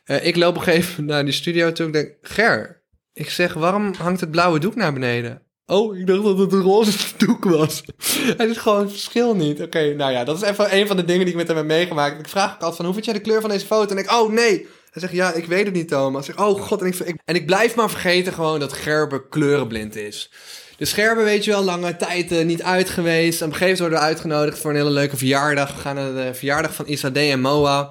[0.04, 1.86] Eh ik loop op een gegeven moment naar die studio toe.
[1.86, 2.82] Ik denk, Ger,
[3.16, 5.42] ik zeg, waarom hangt het blauwe doek naar beneden?
[5.66, 7.82] Oh, ik dacht dat het een roze doek was.
[8.36, 9.62] Het is gewoon het verschil niet.
[9.62, 11.66] Oké, nou ja, dat is even een van de dingen die ik met hem heb
[11.66, 12.18] meegemaakt.
[12.18, 13.94] Ik vraag ook altijd van, hoe vind jij de kleur van deze foto?
[13.94, 14.66] En ik, oh nee.
[14.90, 16.28] Hij zegt, ja, ik weet het niet, Thomas.
[16.28, 16.80] Ik zeg, oh god.
[16.80, 20.30] En ik, en ik blijf maar vergeten gewoon dat Gerbe kleurenblind is.
[20.76, 23.42] Dus Gerbe, weet je wel, lange tijd eh, niet uit geweest.
[23.42, 25.74] Op een gegeven moment worden we uitgenodigd voor een hele leuke verjaardag.
[25.74, 27.90] We gaan naar de verjaardag van Isadé en Moa.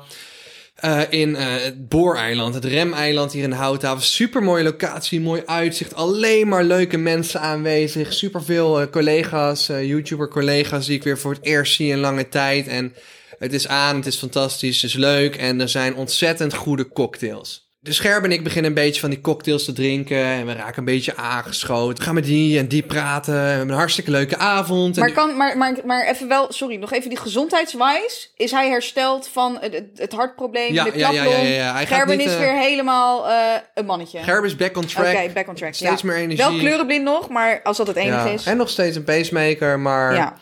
[0.85, 4.03] Eh, in eh, het Booreiland, het Remeiland hier in Houthaven.
[4.03, 5.93] Super mooie locatie, mooi uitzicht.
[5.93, 8.13] Alleen maar leuke mensen aanwezig.
[8.13, 12.67] Super veel collega's, eh, YouTuber-collega's die ik weer voor het eerst zie in lange tijd.
[12.67, 12.93] En
[13.39, 15.35] het is aan, het is fantastisch, het is leuk.
[15.35, 17.64] En er zijn ontzettend goede cocktails.
[17.85, 20.17] Dus Gerb en ik beginnen een beetje van die cocktails te drinken.
[20.17, 21.97] En we raken een beetje aangeschoten.
[21.97, 23.33] We gaan met die en die praten.
[23.33, 24.95] We hebben een hartstikke leuke avond.
[24.95, 28.31] Maar, kan, maar, maar, maar even wel, sorry, nog even die gezondheidswijs.
[28.35, 29.57] Is hij hersteld van
[29.95, 31.47] het, hartprobleem, Ja, de ja, ja, klaplong?
[31.47, 31.73] ja, ja, ja.
[31.73, 33.35] Hij gaat Gerben niet, is eh, weer helemaal eh,
[33.73, 34.23] een mannetje.
[34.23, 35.33] Gerb is back on Oké, track.
[35.33, 35.73] back on track.
[35.73, 36.07] Steeds ja.
[36.07, 36.45] meer energie.
[36.45, 38.45] Wel kleurenblind nog, maar als dat het enige Ja, is.
[38.45, 40.37] En nog steeds een pacemaker, maar ja,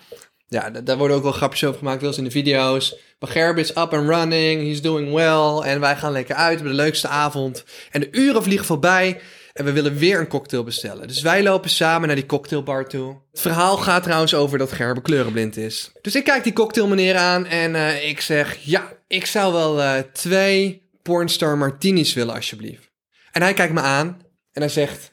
[0.53, 0.69] ja.
[0.69, 2.95] daar worden ook wel grapjes over gemaakt, wel eens in de video's.
[3.19, 6.55] Maar Gerb is up and running, he's doing well en wij gaan lekker uit, we
[6.55, 7.63] hebben de leukste avond.
[7.91, 9.19] En de uren vliegen voorbij
[9.53, 11.07] en we willen weer een cocktail bestellen.
[11.07, 13.17] Dus wij lopen samen naar die cocktailbar toe.
[13.31, 15.91] Het verhaal gaat trouwens over dat Gerbe kleurenblind is.
[16.01, 19.99] Dus ik kijk die cocktailmeneer aan en eh, ik zeg, ja, ik zou wel eh,
[20.13, 22.91] twee pornstar martinis willen alsjeblieft.
[23.31, 24.07] En hij kijkt me aan
[24.51, 25.09] en hij zegt,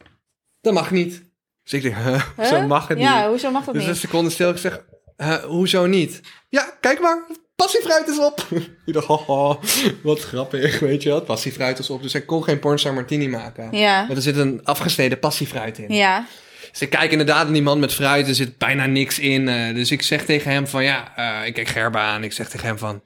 [0.60, 1.22] dat mag niet.
[1.62, 2.46] Dus ik denk, huh, Huh?
[2.46, 3.06] zo mag het niet.
[3.06, 3.92] Ja, hoezo mag dat Dus niet?
[3.92, 4.50] een seconde stil.
[4.50, 4.80] Ik zeg,
[5.24, 6.20] "Huh, hoezo niet?
[6.48, 7.26] Ja, kijk maar.
[7.56, 8.46] Passiefruit is op.
[8.86, 9.58] Ik dacht, haha,
[10.02, 11.20] wat grappig, weet je wel.
[11.22, 12.02] Passiefruit is op.
[12.02, 13.68] Dus hij kon geen pornstar martini maken.
[13.78, 14.00] Ja.
[14.06, 15.94] Want er zit een afgesneden passiefruit in.
[15.94, 16.26] Ja.
[16.70, 18.28] Dus ik kijk inderdaad naar die man met fruit.
[18.28, 19.48] Er zit bijna niks in.
[19.48, 22.24] eh, dus ik zeg tegen hem van, ja, eh, ik kijk Gerbe aan.
[22.24, 23.02] Ik zeg tegen hem van,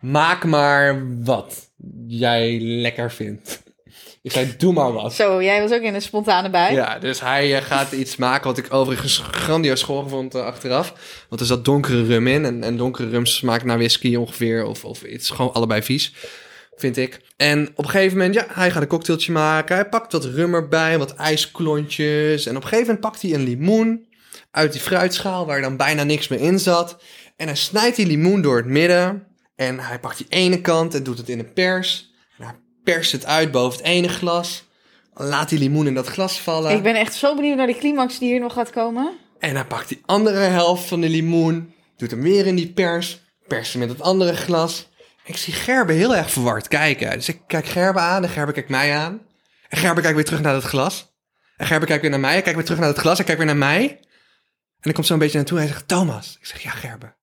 [0.00, 1.70] maak maar wat
[2.06, 3.62] jij lekker vindt.
[4.26, 5.14] Ik zei, doe maar wat.
[5.14, 6.74] Zo, jij was ook in een spontane bui.
[6.74, 10.92] Ja, dus hij eh, gaat iets maken wat ik overigens grandioos schoon vond eh, achteraf.
[11.28, 12.44] Want er zat donkere rum in.
[12.44, 14.64] En, en donkere rum smaakt naar whisky ongeveer.
[14.64, 16.14] Of, of het is gewoon allebei vies,
[16.76, 17.20] vind ik.
[17.36, 19.74] En op een gegeven moment, ja, hij gaat een cocktailtje maken.
[19.74, 22.46] Hij pakt wat rum erbij, wat ijsklontjes.
[22.46, 24.06] En op een gegeven moment pakt hij een limoen
[24.50, 25.46] uit die fruitschaal...
[25.46, 26.96] waar dan bijna niks meer in zat.
[27.36, 29.26] En hij snijdt die limoen door het midden.
[29.56, 32.14] En hij pakt die ene kant en doet het in een pers.
[32.86, 34.64] En perst het uit boven het ene glas...
[35.18, 36.72] Laat die limoen in dat glas vallen.
[36.72, 39.18] Ik ben echt zo benieuwd naar de climax die hier nog gaat komen.
[39.38, 41.74] En hij pakt die andere helft van de limoen.
[41.96, 43.20] Doet hem weer in die pers.
[43.46, 44.88] Perst hem met het andere glas.
[45.24, 47.10] Ik zie Gerbe heel erg verward kijken.
[47.10, 49.26] Dus ik kijk Gerbe aan en Gerbe kijkt mij aan.
[49.68, 51.14] En Gerbe kijkt weer terug naar het glas.
[51.56, 52.32] En Gerbe kijkt weer naar mij.
[52.32, 53.16] Hij kijkt weer terug naar het glas.
[53.16, 53.88] Hij kijkt weer naar mij.
[53.88, 55.58] En dan komt zo een beetje naartoe.
[55.58, 56.36] Hij zegt, Thomas.
[56.40, 57.14] Ik zeg, ja Gerbe.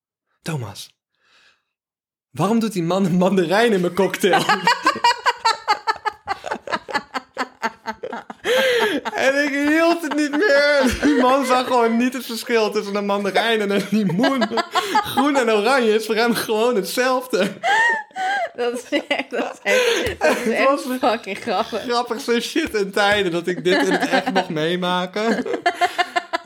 [0.42, 0.96] Thomas.
[2.30, 4.44] Waarom doet die man een mandarijn in mijn cocktail?
[9.14, 10.98] En ik hield het niet meer.
[11.02, 14.42] Die man zag gewoon niet het verschil tussen een mandarijn en een limoen.
[14.92, 17.52] Groen en oranje is voor hem gewoon hetzelfde.
[18.56, 21.82] Dat is echt, dat is echt, dat is echt was- fucking grappig.
[21.82, 25.44] Grappigste shit in tijden dat ik dit in het echt mocht meemaken.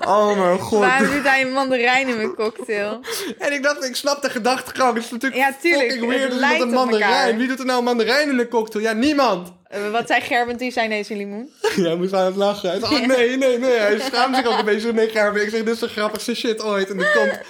[0.07, 0.78] Oh mijn god.
[0.80, 3.01] Waarom doet hij een mandarijn in mijn cocktail?
[3.38, 4.94] En ik dacht, ik snap de gedachtegang.
[4.94, 5.90] Het is natuurlijk Ja, tuurlijk.
[5.90, 7.36] fucking weird een mandarijn.
[7.38, 8.84] Wie doet er nou een mandarijn in een cocktail?
[8.84, 9.53] Ja, niemand.
[9.69, 11.51] Eh, Wat zei Gerben toen nee, is een limoen?
[11.77, 12.71] Ja, moest aan het lachen.
[12.71, 13.79] Hij zei, oh, nee, nee, nee.
[13.79, 14.93] Hij schaamt zich ook een beetje.
[14.93, 15.43] Nee, Gerben.
[15.43, 16.91] Ik zeg, dit is de grappigste shit ooit.
[16.91, 17.41] En dat komt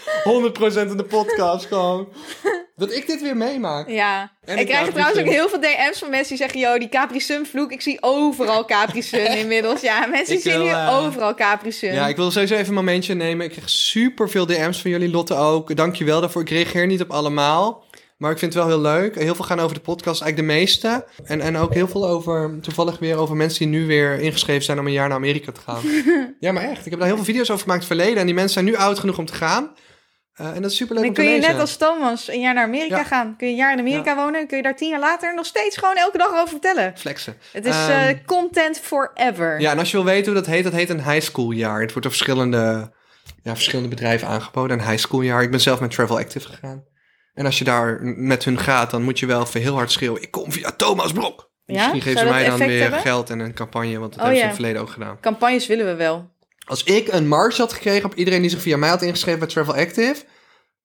[0.86, 2.08] 100% in de podcast gewoon.
[2.76, 3.88] Dat ik dit weer meemaak.
[3.88, 4.32] Ja.
[4.44, 6.60] En ik krijg trouwens ook heel veel DM's van mensen die zeggen...
[6.60, 7.72] Yo, die Capri Sun vloek.
[7.72, 9.80] Ik zie overal Capri Sun inmiddels.
[9.80, 11.92] Ja, mensen Ik zien nu eh, overal Capri Sun.
[11.92, 13.46] Ja, ik wil sowieso even een momentje nemen.
[13.46, 15.76] Ik krijg super veel DM's van jullie, Lotte ook.
[15.76, 16.42] Dankjewel daarvoor.
[16.42, 17.84] Ik reageer niet op allemaal.
[18.18, 19.14] Maar ik vind het wel heel leuk.
[19.14, 21.06] Heel veel gaan over de podcast, eigenlijk de meeste.
[21.24, 24.78] En, en ook heel veel over, toevallig weer over mensen die nu weer ingeschreven zijn
[24.78, 25.82] om een jaar naar Amerika te gaan.
[26.40, 26.84] ja, maar echt.
[26.84, 28.20] Ik heb daar heel veel video's over gemaakt in het verleden.
[28.20, 29.70] En die mensen zijn nu oud genoeg om te gaan.
[30.34, 31.52] Eh, en dat is super leuk Dan om te kun je lezen.
[31.52, 33.04] net als Thomas een jaar naar Amerika Ja.
[33.04, 33.34] gaan.
[33.36, 34.46] Kun je een jaar in Amerika wonen.
[34.46, 36.92] Kun je daar tien jaar later nog steeds gewoon elke dag over vertellen.
[36.96, 37.36] Flexen.
[37.52, 39.60] Het is Ehm, eh, content forever.
[39.60, 41.80] Ja, en als je wil weten hoe dat heet, dat heet een high school jaar.
[41.80, 42.92] Het wordt door verschillende,
[43.42, 44.78] ja, verschillende bedrijven aangeboden.
[44.78, 45.42] Een high school jaar.
[45.42, 46.84] Ik ben zelf met Travel Active gegaan.
[47.38, 50.22] En als je daar met hun gaat, dan moet je wel even heel hard schreeuwen.
[50.22, 51.50] Ik kom via Thomas Brok.
[51.64, 51.74] Ja?
[51.74, 53.00] Misschien geven Zou ze mij dan weer hebben?
[53.00, 54.42] geld en een campagne, want dat Oh, hebben ze ja.
[54.42, 55.20] in het verleden ook gedaan.
[55.20, 56.30] Campagnes willen we wel.
[56.66, 59.48] Als ik een marge had gekregen op iedereen die zich via mij had ingeschreven bij
[59.48, 60.16] Travel Active,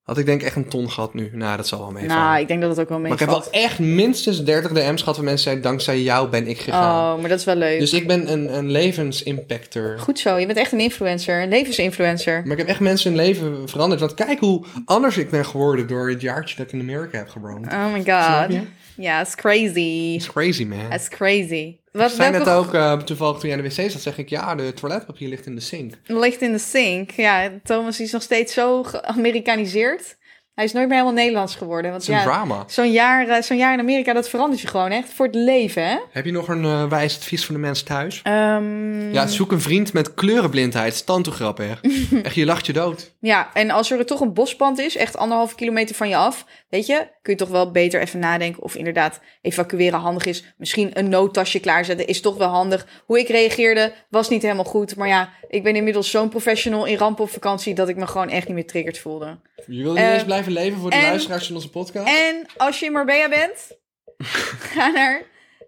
[0.03, 1.29] had ik denk echt een ton gehad nu.
[1.33, 2.23] Nou, dat zal wel meevallen.
[2.23, 3.51] Nou, ik denk dat het ook wel maar ik heb meevalt.
[3.51, 7.13] wel echt minstens 30 DM's gehad van mensen die zeiden, dankzij jou ben ik gegaan.
[7.13, 7.79] Oh, maar dat is wel leuk.
[7.79, 9.99] Dus ik ben een, een levensimpactor.
[9.99, 11.41] Goed zo, je bent echt een influencer.
[11.41, 12.41] Een levensinfluencer.
[12.43, 13.99] Maar ik heb echt mensen hun leven veranderd.
[13.99, 17.29] Want kijk hoe anders ik ben geworden door het jaartje dat ik in Amerika heb
[17.29, 17.65] gewoond.
[17.65, 18.53] Oh my Snap god.
[18.53, 18.61] je?
[18.95, 20.13] Ja, it's crazy.
[20.15, 20.89] It's crazy, man.
[20.89, 21.77] That's crazy.
[21.91, 24.55] Wat zei welke net ook, eh, toevallig toen aan de wc zat, zeg ik, ja,
[24.55, 25.93] de toiletpapier ligt in de sink.
[26.05, 27.11] ligt in de sink?
[27.11, 30.17] Ja, Thomas is nog steeds zo geamerikaniseerd.
[30.55, 31.91] Hij is nooit meer helemaal Nederlands geworden.
[31.91, 32.63] Want Het is een ja, drama.
[32.67, 35.87] zo'n jaar, eh, zo'n jaar in Amerika, dat verandert je gewoon echt voor het leven,
[35.87, 35.97] hè?
[36.11, 38.19] Heb je nog een eh, wijs advies voor de mensen thuis?
[38.23, 40.93] Ehm, Ja, zoek een vriend met kleurenblindheid.
[40.95, 41.81] Stand grappig.
[42.23, 43.12] Echt, je lacht je dood.
[43.25, 46.85] Ja, en als er toch een bospand is, echt anderhalve kilometer van je af, weet
[46.85, 50.43] je, kun je toch wel beter even nadenken of inderdaad evacueren handig is.
[50.57, 52.87] Misschien een noodtasje klaarzetten is toch wel handig.
[53.05, 56.97] Hoe ik reageerde was niet helemaal goed, maar ja, ik ben inmiddels zo'n professional in
[56.97, 59.39] rampen op vakantie dat ik me gewoon echt niet meer triggerd voelde.
[59.67, 62.07] Je wil niet Eh, eens blijven leven voor de en- luisteraars van onze podcast?
[62.07, 63.71] En als je in Marbella bent,
[64.73, 65.21] ga naar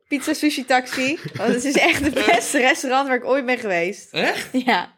[0.08, 4.14] Pizza Sushi Taxi, want het is echt het beste restaurant waar ik ooit ben geweest.
[4.14, 4.50] Echt?
[4.66, 4.94] Ja.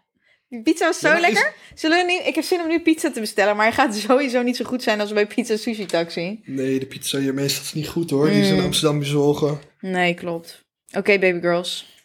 [0.64, 1.54] Pizza was zo Ja, maar is- lekker.
[1.76, 4.42] Zullen we nu, ik heb zin om nu pizza te bestellen, maar hij gaat sowieso
[4.42, 6.42] niet zo goed zijn als bij Pizza Sushi Taxi.
[6.46, 8.30] Nee, de pizza hier meestal is niet goed hoor.
[8.30, 9.60] Die is in Amsterdam bezorgen.
[9.80, 10.66] Nee, klopt.
[10.98, 11.96] Oké, baby girls.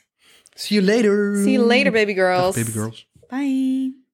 [0.54, 1.36] See you later.
[1.42, 2.54] See you later, baby Dag, girls.
[2.54, 3.08] baby girls.
[3.28, 4.01] Bye.